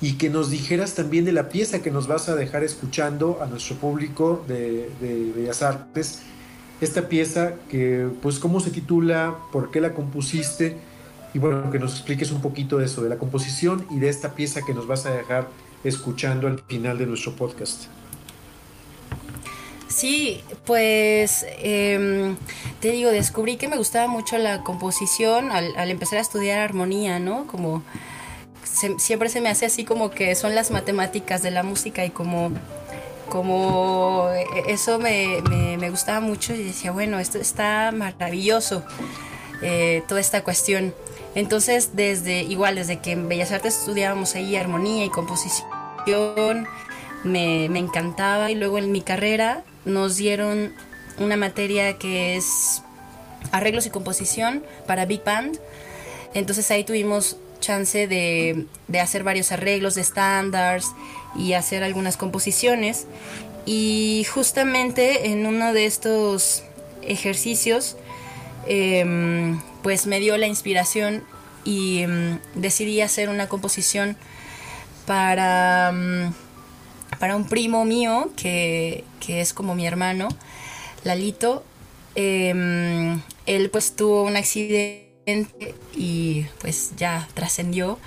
y 0.00 0.14
que 0.14 0.30
nos 0.30 0.48
dijeras 0.48 0.94
también 0.94 1.26
de 1.26 1.32
la 1.32 1.50
pieza 1.50 1.82
que 1.82 1.90
nos 1.90 2.06
vas 2.06 2.30
a 2.30 2.34
dejar 2.34 2.64
escuchando 2.64 3.40
a 3.42 3.46
nuestro 3.46 3.76
público 3.76 4.42
de, 4.48 4.90
de 5.02 5.32
Bellas 5.36 5.60
Artes. 5.60 6.22
Esta 6.80 7.10
pieza 7.10 7.56
que 7.68 8.08
pues 8.22 8.38
cómo 8.38 8.60
se 8.60 8.70
titula, 8.70 9.36
por 9.52 9.70
qué 9.70 9.82
la 9.82 9.92
compusiste 9.92 10.88
y 11.32 11.38
bueno, 11.38 11.70
que 11.70 11.78
nos 11.78 11.92
expliques 11.92 12.30
un 12.32 12.40
poquito 12.40 12.78
de 12.78 12.86
eso, 12.86 13.02
de 13.02 13.08
la 13.08 13.18
composición 13.18 13.86
y 13.90 13.98
de 13.98 14.08
esta 14.08 14.34
pieza 14.34 14.62
que 14.62 14.74
nos 14.74 14.86
vas 14.86 15.06
a 15.06 15.10
dejar 15.10 15.48
escuchando 15.84 16.46
al 16.46 16.58
final 16.60 16.98
de 16.98 17.06
nuestro 17.06 17.32
podcast. 17.32 17.84
Sí, 19.90 20.40
pues 20.66 21.44
em, 21.58 22.36
te 22.80 22.92
digo, 22.92 23.10
descubrí 23.10 23.56
que 23.56 23.66
me 23.68 23.76
gustaba 23.76 24.06
mucho 24.06 24.38
la 24.38 24.62
composición 24.62 25.50
al, 25.50 25.90
empezar 25.90 26.18
a 26.18 26.22
estudiar 26.22 26.60
armonía, 26.60 27.18
¿no? 27.18 27.46
Como 27.48 27.82
siempre 28.98 29.28
se 29.28 29.40
me 29.40 29.48
hace 29.48 29.66
así 29.66 29.84
como 29.84 30.10
que 30.10 30.36
son 30.36 30.54
las 30.54 30.70
matemáticas 30.70 31.42
de 31.42 31.50
la 31.50 31.64
música 31.64 32.04
y 32.04 32.10
como, 32.10 32.52
como 33.28 34.28
e, 34.32 34.72
eso 34.72 35.00
me, 35.00 35.90
gustaba 35.90 36.20
mucho 36.20 36.54
y 36.54 36.62
decía, 36.62 36.92
bueno, 36.92 37.18
esto 37.18 37.38
está 37.38 37.90
maravilloso, 37.92 38.84
eh, 39.60 40.04
toda 40.06 40.20
esta 40.20 40.44
cuestión. 40.44 40.94
Entonces, 41.34 41.90
desde 41.94 42.42
igual, 42.42 42.74
desde 42.74 42.98
que 42.98 43.12
en 43.12 43.28
Bellas 43.28 43.52
Artes 43.52 43.78
estudiábamos 43.78 44.34
ahí 44.34 44.56
armonía 44.56 45.04
y 45.04 45.10
composición, 45.10 46.66
me, 47.24 47.68
me 47.68 47.78
encantaba 47.78 48.50
y 48.50 48.54
luego 48.54 48.78
en 48.78 48.90
mi 48.92 49.00
carrera 49.02 49.62
nos 49.84 50.16
dieron 50.16 50.74
una 51.18 51.36
materia 51.36 51.98
que 51.98 52.36
es 52.36 52.82
arreglos 53.52 53.86
y 53.86 53.90
composición 53.90 54.64
para 54.86 55.04
Big 55.04 55.22
Band. 55.24 55.58
Entonces 56.34 56.70
ahí 56.70 56.84
tuvimos 56.84 57.36
chance 57.60 58.08
de, 58.08 58.66
hacer 59.00 59.22
varios 59.22 59.52
arreglos 59.52 59.94
de 59.94 60.00
estándares 60.00 60.86
y 61.36 61.52
hacer 61.52 61.84
algunas 61.84 62.16
composiciones. 62.16 63.06
Y 63.66 64.26
justamente 64.32 65.28
en 65.28 65.46
uno 65.46 65.72
de 65.72 65.86
estos 65.86 66.64
ejercicios, 67.02 67.96
em, 68.70 69.60
pues 69.82 70.06
me 70.06 70.20
dio 70.20 70.36
la 70.36 70.46
inspiración 70.46 71.24
y 71.64 72.02
em, 72.02 72.38
decidí 72.54 73.00
hacer 73.00 73.28
una 73.28 73.48
composición 73.48 74.16
para... 75.06 75.90
Em, 75.90 76.32
para 77.18 77.36
un 77.36 77.44
primo 77.44 77.84
mío 77.84 78.30
que, 78.36 79.04
es 79.28 79.52
como 79.52 79.74
mi 79.74 79.86
hermano, 79.86 80.28
Lalito. 81.04 81.64
Él 82.14 83.70
pues 83.70 83.96
tuvo 83.96 84.22
un 84.22 84.36
accidente 84.36 85.74
y 85.94 86.46
pues 86.60 86.92
ya 86.96 87.28
trascendió. 87.34 87.98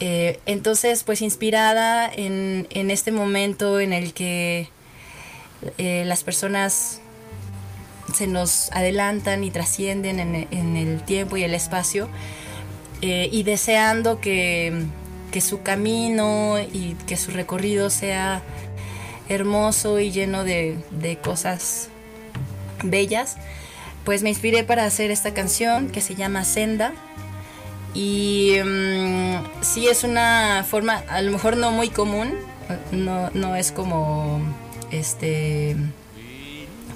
Eh, 0.00 0.38
entonces 0.46 1.04
pues 1.04 1.20
inspirada 1.20 2.10
en, 2.10 2.66
este 2.70 3.12
momento 3.12 3.80
en 3.80 3.92
el 3.92 4.14
que 4.14 4.68
eh, 5.76 6.04
las 6.06 6.24
personas 6.24 6.99
se 8.14 8.26
nos 8.26 8.70
adelantan 8.72 9.44
y 9.44 9.50
trascienden 9.50 10.20
en, 10.20 10.76
el 10.76 11.02
tiempo 11.02 11.36
y 11.36 11.44
el 11.44 11.54
espacio 11.54 12.08
eh, 13.02 13.28
y 13.32 13.42
deseando 13.42 14.20
que 14.20 14.86
que 15.30 15.40
su 15.40 15.62
camino 15.62 16.58
y 16.58 16.96
que 17.06 17.16
su 17.16 17.30
recorrido 17.30 17.90
sea 17.90 18.42
hermoso 19.28 20.00
y 20.00 20.10
lleno 20.10 20.44
de, 20.44 20.78
cosas 21.22 21.88
bellas, 22.82 23.36
pues 24.04 24.22
me 24.22 24.30
inspiré 24.30 24.64
para 24.64 24.84
hacer 24.84 25.10
esta 25.10 25.32
canción 25.32 25.88
que 25.88 26.00
se 26.00 26.14
llama 26.14 26.44
Senda. 26.44 26.92
Y 27.94 28.56
mm, 28.64 29.62
sí 29.62 29.88
es 29.88 30.04
una 30.04 30.64
forma, 30.68 31.02
a 31.08 31.22
lo 31.22 31.32
mejor 31.32 31.56
no 31.56 31.70
muy 31.70 31.88
común, 31.90 32.34
no, 32.92 33.30
no 33.34 33.56
es 33.56 33.72
como, 33.72 34.40
este, 34.90 35.76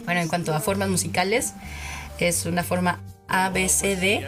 bueno, 0.04 0.20
en 0.20 0.28
cuanto 0.28 0.54
a 0.54 0.60
formas 0.60 0.88
musicales, 0.88 1.54
es 2.18 2.46
una 2.46 2.62
forma 2.62 3.00
ABCD 3.28 4.24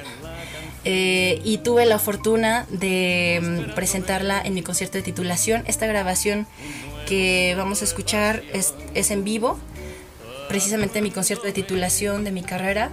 eh, 0.85 1.41
y 1.45 1.59
tuve 1.59 1.85
la 1.87 1.99
fortuna 1.99 2.67
de 2.71 3.67
mm, 3.71 3.75
presentarla 3.75 4.41
en 4.41 4.55
mi 4.55 4.62
concierto 4.62 4.99
de 4.99 5.03
titulación. 5.03 5.65
Esta 5.67 5.87
grabación 5.87 6.47
que 7.09 7.55
vamos 7.57 7.83
a 7.83 7.85
escuchar 7.85 8.43
es, 8.53 8.75
es 8.95 9.11
en 9.11 9.25
vivo, 9.25 9.59
precisamente 10.49 11.03
mi 11.03 11.11
concierto 11.11 11.45
de 11.47 11.53
titulación 11.53 12.25
de 12.25 12.33
mi 12.33 12.43
carrera. 12.43 12.91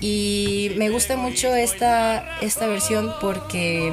Y 0.00 0.72
me 0.76 0.90
gusta 0.90 1.16
mucho 1.16 1.54
esta, 1.54 2.38
esta 2.40 2.66
versión 2.66 3.14
porque 3.20 3.92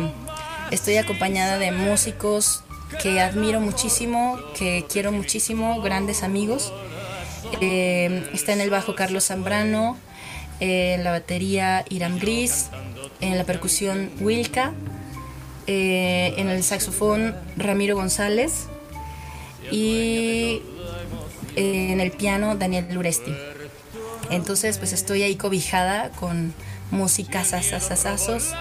estoy 0.72 0.98
acompañada 0.98 1.58
de 1.60 1.72
músicos 1.72 2.64
que 3.02 3.22
admiro 3.22 3.60
muchísimo, 3.60 4.38
que 4.58 4.86
quiero 4.92 5.12
muchísimo, 5.12 5.82
grandes 5.82 6.24
amigos. 6.24 6.74
Eh, 7.62 8.30
está 8.34 8.54
en 8.54 8.62
el 8.62 8.70
bajo 8.70 8.96
Carlos 8.96 9.26
Zambrano, 9.26 9.98
en 10.60 11.04
la 11.04 11.12
batería 11.12 11.86
Iram 11.90 12.20
Gris, 12.20 12.70
en 13.22 13.38
la 13.38 13.44
percusión 13.44 14.12
Wilka, 14.20 14.74
eh, 15.68 16.34
en 16.38 16.50
el 16.50 16.64
saxofón 16.64 17.36
Ramiro 17.58 17.96
González 17.96 18.68
y 19.72 20.62
en 21.56 22.00
el 22.00 22.12
piano 22.12 22.56
Daniel 22.56 22.88
Luresti. 22.92 23.34
Entonces 24.30 24.78
pues 24.78 24.94
estoy 24.94 25.24
ahí 25.24 25.36
cobijada 25.36 26.10
con 26.10 26.54
músicas 26.92 27.48
sasasazos 27.50 28.54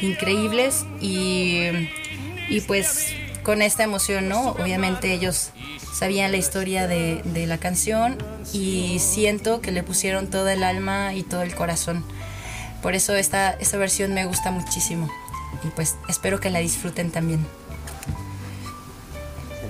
increíbles 0.00 0.84
y, 1.00 1.68
y 2.48 2.60
pues 2.66 3.14
con 3.44 3.62
esta 3.62 3.84
emoción, 3.84 4.28
¿no? 4.28 4.50
Obviamente 4.52 5.12
ellos 5.12 5.50
sabían 5.92 6.32
la 6.32 6.38
historia 6.38 6.88
de, 6.88 7.22
la 7.46 7.58
canción 7.58 8.16
y 8.52 8.98
siento 8.98 9.60
que 9.60 9.70
le 9.70 9.82
pusieron 9.82 10.28
todo 10.28 10.48
el 10.48 10.64
alma 10.64 11.14
y 11.14 11.22
todo 11.22 11.42
el 11.42 11.54
corazón. 11.54 12.04
Por 12.82 12.94
eso 12.94 13.14
esta, 13.14 13.52
esta 13.52 13.76
versión 13.76 14.14
me 14.14 14.24
gusta 14.26 14.50
muchísimo 14.50 15.08
y 15.62 15.68
pues 15.68 15.94
espero 16.08 16.40
que 16.40 16.50
la 16.50 16.58
disfruten 16.58 17.10
también. 17.10 17.46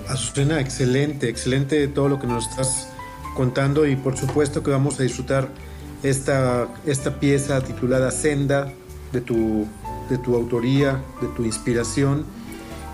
Azucena, 0.08 0.60
excelente, 0.60 1.28
excelente 1.28 1.88
todo 1.88 2.08
lo 2.08 2.20
que 2.20 2.26
nos 2.26 2.48
estás 2.48 2.88
contando 3.34 3.86
y 3.86 3.96
por 3.96 4.16
supuesto 4.16 4.62
que 4.62 4.70
vamos 4.70 5.00
a 5.00 5.02
disfrutar 5.02 5.48
esta, 6.02 6.68
esta 6.86 7.18
pieza 7.18 7.60
titulada 7.62 8.10
Senda 8.10 8.72
de 9.12 9.20
tu, 9.20 9.66
de 10.08 10.18
tu 10.18 10.34
autoría, 10.36 11.02
de 11.20 11.28
tu 11.28 11.44
inspiración. 11.44 12.24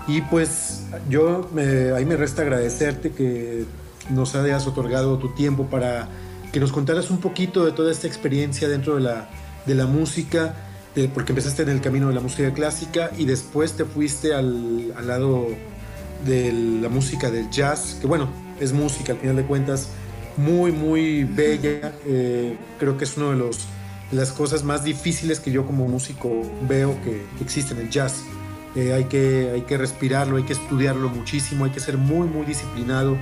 Y 0.07 0.21
pues 0.21 0.83
yo 1.09 1.49
me, 1.53 1.91
ahí 1.91 2.05
me 2.05 2.15
resta 2.15 2.41
agradecerte 2.41 3.11
que 3.11 3.65
nos 4.09 4.35
hayas 4.35 4.67
otorgado 4.67 5.17
tu 5.17 5.29
tiempo 5.33 5.67
para 5.67 6.07
que 6.51 6.59
nos 6.59 6.71
contaras 6.71 7.11
un 7.11 7.19
poquito 7.19 7.65
de 7.65 7.71
toda 7.71 7.91
esta 7.91 8.07
experiencia 8.07 8.67
dentro 8.67 8.95
de 8.95 9.01
la, 9.01 9.29
de 9.65 9.75
la 9.75 9.85
música, 9.85 10.55
porque 11.13 11.31
empezaste 11.31 11.63
en 11.63 11.69
el 11.69 11.81
camino 11.81 12.09
de 12.09 12.15
la 12.15 12.19
música 12.19 12.51
clásica 12.53 13.11
y 13.17 13.25
después 13.25 13.73
te 13.73 13.85
fuiste 13.85 14.33
al, 14.33 14.93
al 14.97 15.07
lado 15.07 15.47
de 16.25 16.51
la 16.81 16.89
música 16.89 17.31
del 17.31 17.49
jazz, 17.49 17.97
que 18.01 18.07
bueno, 18.07 18.27
es 18.59 18.73
música 18.73 19.13
al 19.13 19.19
final 19.19 19.37
de 19.37 19.43
cuentas, 19.43 19.89
muy, 20.37 20.71
muy 20.71 21.23
bella. 21.23 21.93
Eh, 22.05 22.57
creo 22.79 22.97
que 22.97 23.05
es 23.05 23.17
una 23.17 23.31
de, 23.31 23.37
los, 23.37 23.59
de 24.11 24.17
las 24.17 24.31
cosas 24.31 24.63
más 24.63 24.83
difíciles 24.83 25.39
que 25.39 25.51
yo 25.51 25.65
como 25.65 25.87
músico 25.87 26.41
veo 26.67 26.97
que 27.03 27.21
existe 27.41 27.73
en 27.73 27.81
el 27.81 27.89
jazz. 27.89 28.23
Eh, 28.75 28.93
hay, 28.93 29.05
que, 29.05 29.51
hay 29.53 29.61
que 29.61 29.77
respirarlo, 29.77 30.37
hay 30.37 30.43
que 30.43 30.53
estudiarlo 30.53 31.09
muchísimo, 31.09 31.65
hay 31.65 31.71
que 31.71 31.81
ser 31.81 31.97
muy, 31.97 32.27
muy 32.27 32.45
disciplinado 32.45 33.17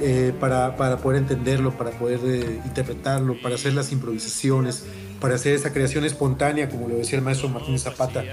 eh, 0.00 0.32
para, 0.40 0.76
para, 0.76 0.96
poder 0.96 1.18
entenderlo, 1.18 1.70
para 1.72 1.90
poder 1.90 2.18
eh, 2.24 2.60
interpretarlo, 2.64 3.40
para 3.40 3.54
hacer 3.54 3.74
las 3.74 3.92
improvisaciones, 3.92 4.84
para 5.20 5.36
hacer 5.36 5.54
esa 5.54 5.72
creación 5.72 6.04
espontánea, 6.04 6.68
como 6.68 6.88
lo 6.88 6.96
decía 6.96 7.16
el 7.16 7.24
maestro 7.24 7.48
Martín 7.48 7.78
Zapata. 7.78 8.24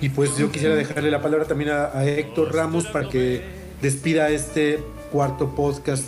Y 0.00 0.08
pues 0.10 0.36
yo 0.36 0.50
quisiera 0.52 0.74
dejarle 0.76 1.10
la 1.10 1.20
palabra 1.20 1.46
también 1.46 1.70
a, 1.70 1.86
a 1.86 2.06
Héctor 2.06 2.54
Ramos 2.54 2.86
para 2.86 3.08
que 3.08 3.42
despida 3.80 4.30
este 4.30 4.84
cuarto 5.10 5.54
podcast 5.54 6.04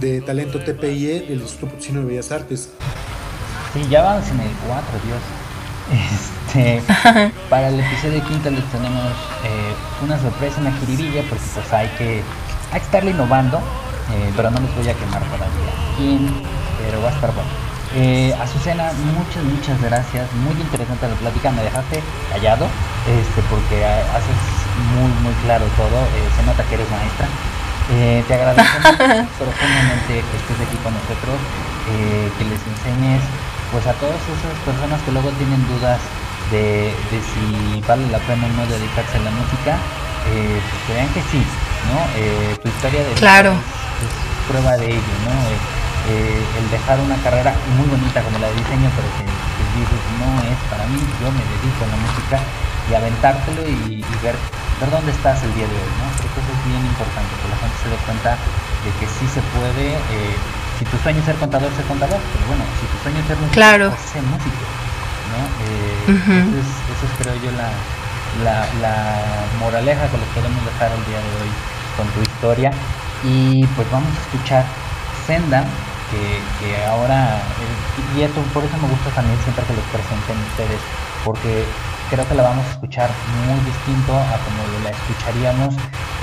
de 0.00 0.22
Talento 0.22 0.60
TPIE 0.60 1.20
del 1.28 1.40
Instituto 1.40 1.72
Potosino 1.72 2.00
de 2.00 2.06
Bellas 2.06 2.32
Artes. 2.32 2.70
Sí, 3.74 3.86
ya 3.90 4.02
vamos 4.02 4.28
en 4.30 4.40
el 4.40 4.50
4, 4.66 5.00
Dios. 5.04 6.30
Este, 6.50 6.82
para 7.48 7.68
el 7.68 7.78
episodio 7.78 8.24
quinto 8.24 8.50
les 8.50 8.64
tenemos 8.74 9.06
eh, 9.46 9.74
una 10.02 10.18
sorpresa, 10.18 10.60
una 10.60 10.72
jiribilla, 10.72 11.22
porque 11.28 11.44
pues 11.54 11.72
hay 11.72 11.86
que, 11.96 12.24
hay 12.72 12.80
que 12.80 12.86
estarle 12.86 13.12
innovando, 13.12 13.58
eh, 14.10 14.32
pero 14.34 14.50
no 14.50 14.58
les 14.58 14.74
voy 14.74 14.88
a 14.88 14.94
quemar 14.94 15.22
todavía 15.30 15.70
quién, 15.96 16.26
pero 16.82 17.02
va 17.02 17.10
a 17.10 17.12
estar 17.14 17.30
bueno. 17.34 17.50
Eh, 17.94 18.34
Azucena, 18.42 18.90
muchas, 19.14 19.44
muchas 19.44 19.80
gracias, 19.80 20.26
muy 20.42 20.58
interesante 20.60 21.06
la 21.06 21.14
plática, 21.14 21.52
me 21.52 21.62
dejaste 21.62 22.02
callado, 22.32 22.66
este, 23.06 23.42
porque 23.46 23.86
haces 23.86 24.38
muy, 24.98 25.10
muy 25.22 25.34
claro 25.46 25.66
todo, 25.78 26.02
eh, 26.02 26.26
se 26.34 26.42
nota 26.42 26.64
que 26.64 26.74
eres 26.74 26.90
maestra. 26.90 27.28
Eh, 27.94 28.24
te 28.26 28.34
agradecemos 28.34 29.30
profundamente 29.38 30.18
que 30.18 30.34
estés 30.34 30.58
aquí 30.66 30.76
con 30.82 30.94
nosotros, 30.94 31.38
eh, 31.94 32.26
que 32.38 32.44
les 32.44 32.58
enseñes 32.58 33.22
pues 33.70 33.86
a 33.86 33.94
todas 34.02 34.18
esas 34.18 34.54
personas 34.66 34.98
que 35.02 35.12
luego 35.12 35.30
tienen 35.38 35.62
dudas 35.70 35.98
de, 36.50 36.92
de 37.10 37.18
si 37.22 37.80
vale 37.86 38.06
la 38.10 38.18
pena 38.18 38.46
o 38.46 38.52
no 38.58 38.66
dedicarse 38.66 39.16
a 39.16 39.22
la 39.22 39.30
música, 39.30 39.78
eh, 40.28 40.58
pues 40.60 40.96
vean 40.96 41.08
que 41.14 41.22
sí, 41.30 41.42
¿no? 41.88 41.98
Eh, 42.18 42.56
tu 42.62 42.68
historia 42.68 43.02
de 43.04 43.12
claro. 43.14 43.54
es, 43.54 44.06
es, 44.06 44.14
prueba 44.48 44.76
de 44.76 44.90
ello, 44.90 45.14
¿no? 45.24 45.34
Eh, 46.10 46.42
el 46.58 46.70
dejar 46.70 46.98
una 47.00 47.16
carrera 47.22 47.54
muy 47.76 47.86
bonita 47.86 48.22
como 48.22 48.38
la 48.38 48.48
de 48.48 48.56
diseño, 48.56 48.90
pero 48.98 49.08
que, 49.14 49.24
que, 49.24 49.64
dices, 49.78 50.02
no 50.18 50.30
es 50.42 50.58
para 50.66 50.84
mí, 50.90 50.98
yo 51.22 51.30
me 51.30 51.44
dedico 51.54 51.86
a 51.86 51.90
la 51.92 51.98
música 52.02 52.36
y 52.90 52.94
aventártelo 52.94 53.62
y, 53.68 54.02
y 54.02 54.14
ver, 54.24 54.34
ver 54.80 54.90
dónde 54.90 55.12
estás 55.12 55.38
el 55.44 55.54
día 55.54 55.68
de 55.68 55.76
hoy, 55.76 55.92
¿no? 56.02 56.06
Creo 56.18 56.30
que 56.34 56.40
eso 56.40 56.50
es 56.50 56.62
bien 56.66 56.82
importante, 56.82 57.30
que 57.30 57.46
la 57.46 57.58
gente 57.62 57.76
se 57.78 57.88
dé 57.94 57.98
cuenta 58.02 58.30
de 58.34 58.90
que 58.98 59.06
sí 59.06 59.24
se 59.28 59.42
puede 59.54 59.94
si 60.80 60.86
tu 60.86 60.96
sueño 61.04 61.20
es 61.20 61.26
ser 61.26 61.36
contador, 61.36 61.68
ser 61.76 61.84
contador, 61.84 62.16
pero 62.32 62.46
bueno, 62.48 62.64
si 62.80 62.88
tu 62.88 62.96
sueño 63.04 63.20
es 63.20 63.26
ser 63.28 63.36
músico, 63.36 63.52
claro. 63.52 63.92
pues 63.92 64.00
ser 64.00 64.24
músico, 64.24 64.64
¿no? 65.32 65.40
Eh, 65.64 66.12
uh 66.12 66.18
-huh. 66.18 66.60
eso, 66.60 67.04
es, 67.06 67.12
creo 67.18 67.34
yo, 67.42 67.50
la, 67.52 67.70
la, 68.44 68.66
la, 68.80 68.96
moraleja 69.58 70.08
que 70.10 70.18
les 70.18 70.28
podemos 70.34 70.64
dejar 70.64 70.90
el 70.92 71.04
día 71.06 71.18
de 71.18 71.30
hoy 71.40 71.52
con 71.96 72.06
tu 72.14 72.20
historia. 72.22 72.70
Y 73.24 73.66
pues 73.76 73.90
vamos 73.90 74.10
a 74.16 74.20
escuchar 74.22 74.64
Senda, 75.26 75.64
que, 76.10 76.40
que 76.58 76.84
ahora, 76.86 77.38
eh, 77.60 78.18
y 78.18 78.22
esto 78.22 78.40
por 78.54 78.64
eso 78.64 78.76
me 78.78 78.88
gusta 78.88 79.10
también 79.10 79.38
siempre 79.42 79.64
que 79.66 79.74
los 79.74 79.84
presenten 79.92 80.36
ustedes, 80.50 80.80
porque 81.24 81.64
creo 82.10 82.26
que 82.26 82.34
la 82.34 82.42
vamos 82.42 82.66
a 82.66 82.70
escuchar 82.70 83.08
muy 83.46 83.60
distinto 83.64 84.12
a 84.12 84.36
como 84.42 84.60
la 84.82 84.90
escucharíamos 84.90 85.74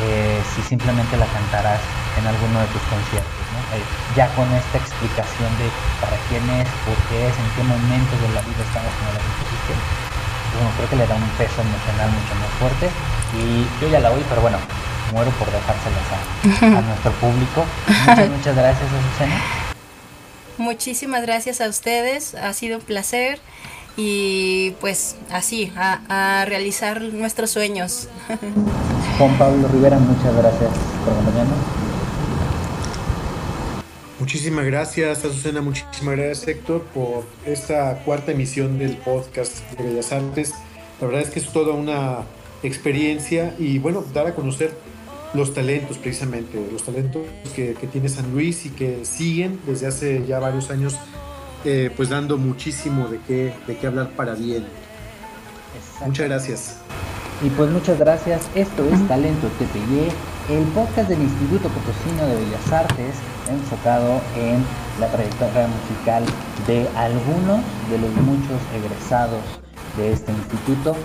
eh, 0.01 0.41
si 0.53 0.61
simplemente 0.61 1.15
la 1.17 1.25
cantaras 1.27 1.79
en 2.19 2.27
alguno 2.27 2.59
de 2.59 2.67
tus 2.67 2.81
conciertos. 2.83 3.26
Eh, 3.75 3.83
ya 4.15 4.31
con 4.35 4.47
esta 4.55 4.77
explicación 4.77 5.51
de 5.59 5.67
para 5.99 6.15
quién 6.29 6.43
es, 6.55 6.67
por 6.87 6.95
qué 7.11 7.27
es, 7.27 7.35
en 7.35 7.49
qué 7.55 7.63
momento 7.67 8.15
de 8.15 8.29
la 8.31 8.41
vida 8.47 8.63
estamos 8.63 8.93
en 8.95 9.11
la 9.11 9.19
composición, 9.19 9.79
bueno, 10.55 10.71
creo 10.77 10.89
que 10.89 10.95
le 10.95 11.07
da 11.07 11.15
un 11.15 11.29
peso 11.35 11.59
emocional 11.61 12.09
mucho 12.15 12.33
más 12.39 12.51
fuerte 12.59 12.87
y 13.35 13.67
yo 13.81 13.89
ya 13.91 13.99
la 13.99 14.11
oí, 14.11 14.23
pero 14.29 14.41
bueno, 14.41 14.57
muero 15.11 15.31
por 15.31 15.51
dejárselas 15.51 16.07
a, 16.15 16.79
a 16.79 16.81
nuestro 16.87 17.11
público. 17.19 17.65
Muchas, 18.07 18.29
muchas 18.29 18.55
gracias, 18.55 18.87
Azucena. 18.87 19.35
Muchísimas 20.57 21.21
gracias 21.21 21.61
a 21.61 21.67
ustedes, 21.67 22.35
ha 22.35 22.53
sido 22.53 22.79
un 22.79 22.83
placer 22.83 23.39
y 23.97 24.71
pues 24.79 25.15
así, 25.31 25.73
a, 25.75 25.99
a 26.07 26.45
realizar 26.45 27.01
nuestros 27.01 27.51
sueños. 27.51 28.07
Juan 29.17 29.37
Pablo 29.37 29.67
Rivera, 29.67 29.97
muchas 29.99 30.33
gracias 30.35 30.71
por 31.03 31.13
acompañarnos. 31.13 31.86
Muchísimas 34.27 34.65
gracias, 34.65 35.23
Azucena, 35.23 35.61
muchísimas 35.61 36.17
gracias, 36.17 36.49
Héctor, 36.49 36.81
por 36.93 37.23
esta 37.45 38.03
cuarta 38.03 38.33
emisión 38.33 38.77
del 38.77 38.97
podcast 38.97 39.61
de 39.71 39.85
Bellas 39.85 40.11
Artes. 40.11 40.53
La 40.99 41.07
verdad 41.07 41.23
es 41.23 41.29
que 41.29 41.39
es 41.39 41.47
toda 41.53 41.71
una 41.71 42.25
experiencia 42.61 43.55
y 43.57 43.79
bueno, 43.79 44.03
dar 44.13 44.27
a 44.27 44.35
conocer 44.35 44.73
los 45.33 45.53
talentos 45.53 45.97
precisamente, 45.97 46.61
los 46.69 46.83
talentos 46.83 47.25
que, 47.55 47.75
que 47.75 47.87
tiene 47.87 48.09
San 48.09 48.29
Luis 48.33 48.65
y 48.65 48.71
que 48.71 49.05
siguen 49.05 49.61
desde 49.65 49.87
hace 49.87 50.25
ya 50.27 50.39
varios 50.39 50.71
años 50.71 50.97
eh, 51.63 51.89
pues 51.95 52.09
dando 52.09 52.37
muchísimo 52.37 53.07
de 53.07 53.19
qué, 53.25 53.53
de 53.65 53.77
qué 53.77 53.87
hablar 53.87 54.09
para 54.09 54.35
bien. 54.35 54.65
Muchas 56.05 56.27
gracias. 56.27 56.75
Y 57.41 57.49
pues 57.51 57.69
muchas 57.71 57.97
gracias. 57.97 58.41
Esto 58.55 58.89
es 58.89 59.07
Talento 59.07 59.47
TPY, 59.57 60.11
el 60.49 60.63
podcast 60.67 61.09
del 61.09 61.21
Instituto 61.21 61.67
Potosino 61.69 62.25
de 62.25 62.35
Bellas 62.35 62.71
Artes, 62.71 63.15
enfocado 63.49 64.21
en 64.37 64.63
la 64.99 65.07
trayectoria 65.11 65.67
musical 65.67 66.23
de 66.65 66.87
algunos 66.95 67.59
de 67.89 67.97
los 67.99 68.11
muchos 68.23 68.61
egresados 68.73 69.41
de 69.97 70.13
este 70.13 70.31
instituto. 70.31 70.95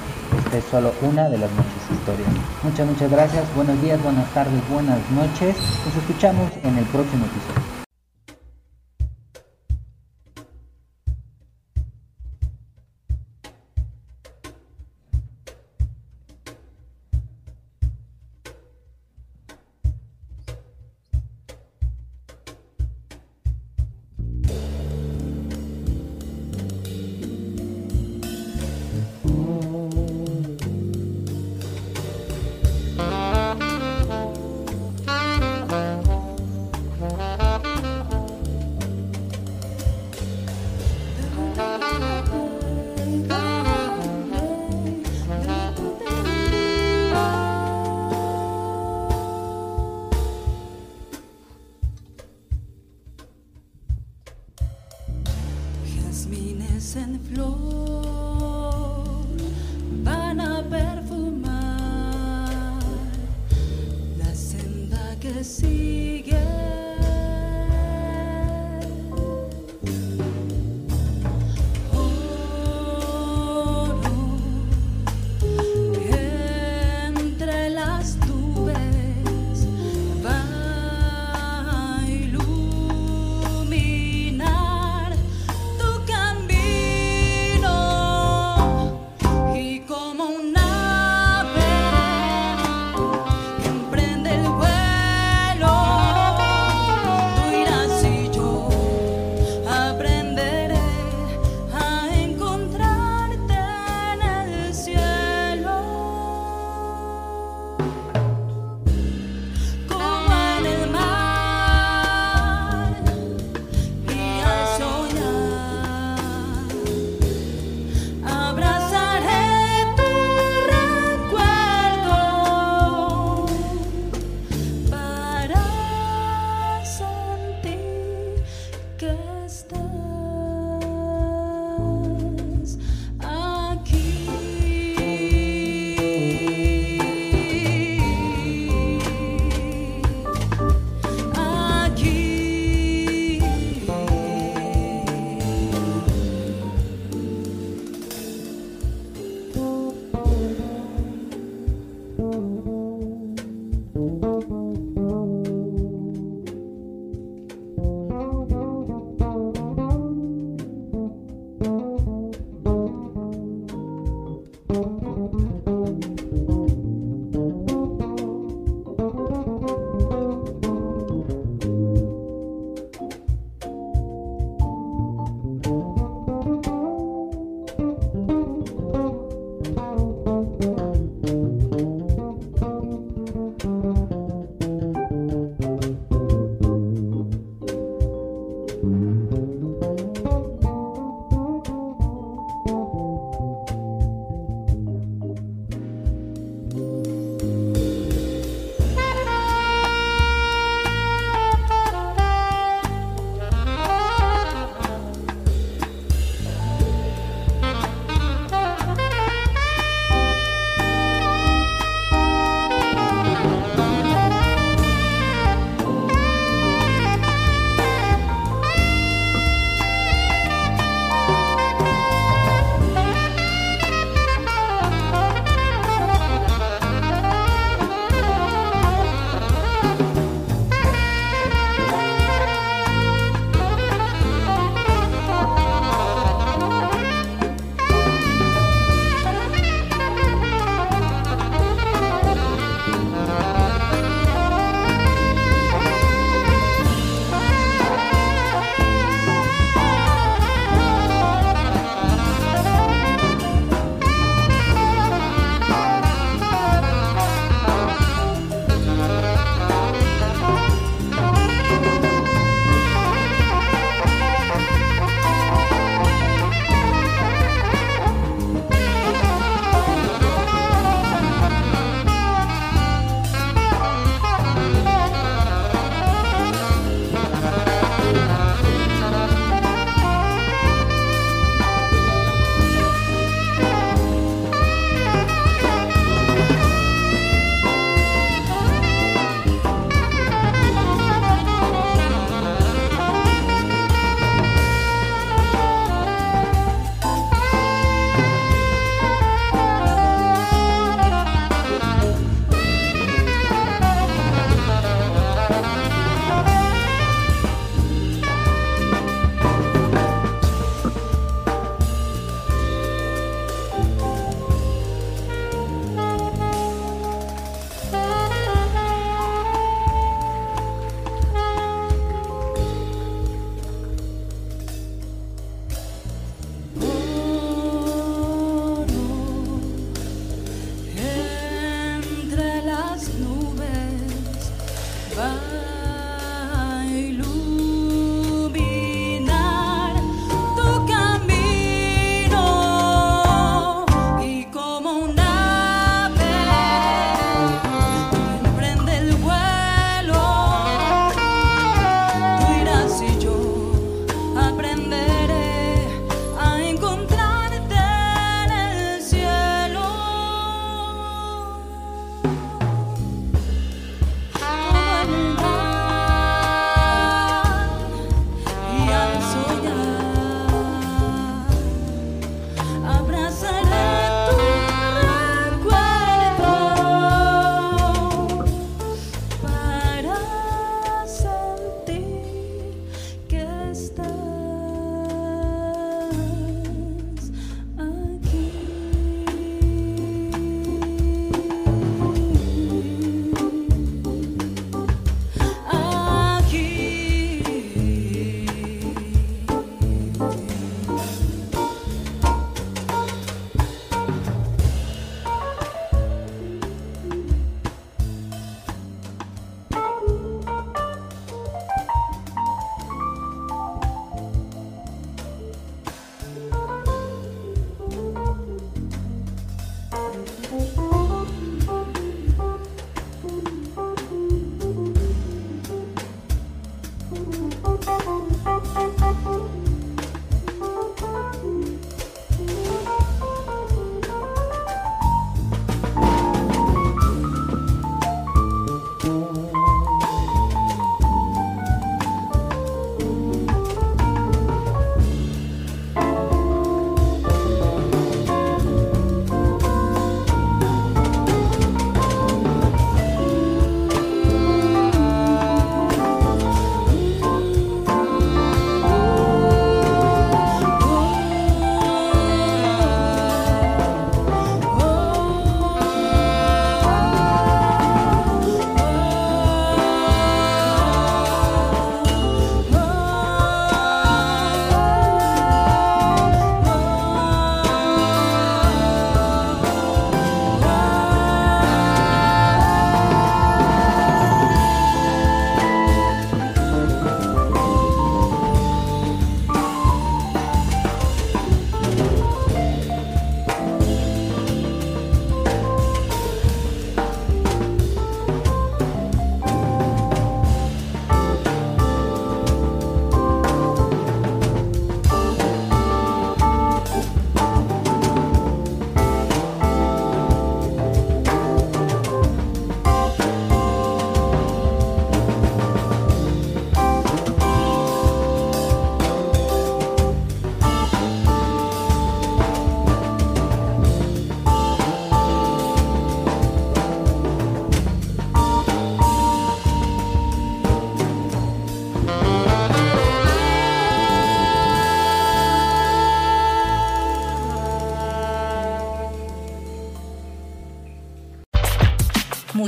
Esta 0.45 0.59
es 0.59 0.65
solo 0.67 0.95
una 1.03 1.29
de 1.29 1.39
las 1.39 1.51
muchas 1.51 1.91
historias. 1.91 2.29
Muchas, 2.63 2.87
muchas 2.87 3.11
gracias. 3.11 3.45
Buenos 3.57 3.81
días, 3.83 4.01
buenas 4.03 4.33
tardes, 4.33 4.63
buenas 4.71 4.99
noches. 5.11 5.57
Nos 5.87 5.97
escuchamos 5.97 6.53
en 6.63 6.79
el 6.79 6.85
próximo 6.87 7.25
episodio. 7.27 7.62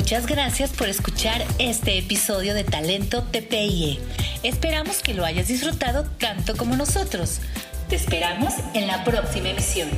Muchas 0.05 0.27
gracias 0.27 0.71
por 0.71 0.91
escuchar 0.91 1.43
este 1.59 1.97
episodio 1.97 2.53
de 2.53 2.63
Talento 2.63 3.23
TPIE. 3.23 3.99
Esperamos 4.43 5.01
que 5.01 5.15
lo 5.15 5.25
hayas 5.25 5.49
disfrutado 5.49 6.05
tanto 6.19 6.59
como 6.59 6.77
nosotros. 6.77 7.41
Te 7.89 7.97
esperamos 7.97 8.53
en 8.75 8.87
la 8.87 9.03
próxima 9.03 9.49
emisión. 9.49 9.89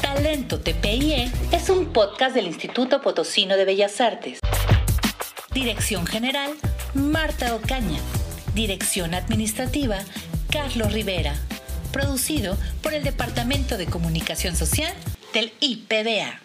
Talento 0.00 0.60
TPIE 0.60 1.30
es 1.52 1.68
un 1.68 1.92
podcast 1.92 2.34
del 2.34 2.46
Instituto 2.46 3.02
Potosino 3.02 3.58
de 3.58 3.66
Bellas 3.66 4.00
Artes. 4.00 4.38
Dirección 5.52 6.06
General, 6.06 6.50
Marta 6.94 7.54
Ocaña. 7.54 8.00
Dirección 8.54 9.12
Administrativa, 9.12 9.98
Carlos 10.48 10.90
Rivera. 10.94 11.34
Producido 11.92 12.56
por 12.82 12.94
el 12.94 13.04
Departamento 13.04 13.76
de 13.76 13.84
Comunicación 13.84 14.56
Social 14.56 14.94
del 15.34 15.52
IPBA. 15.60 16.43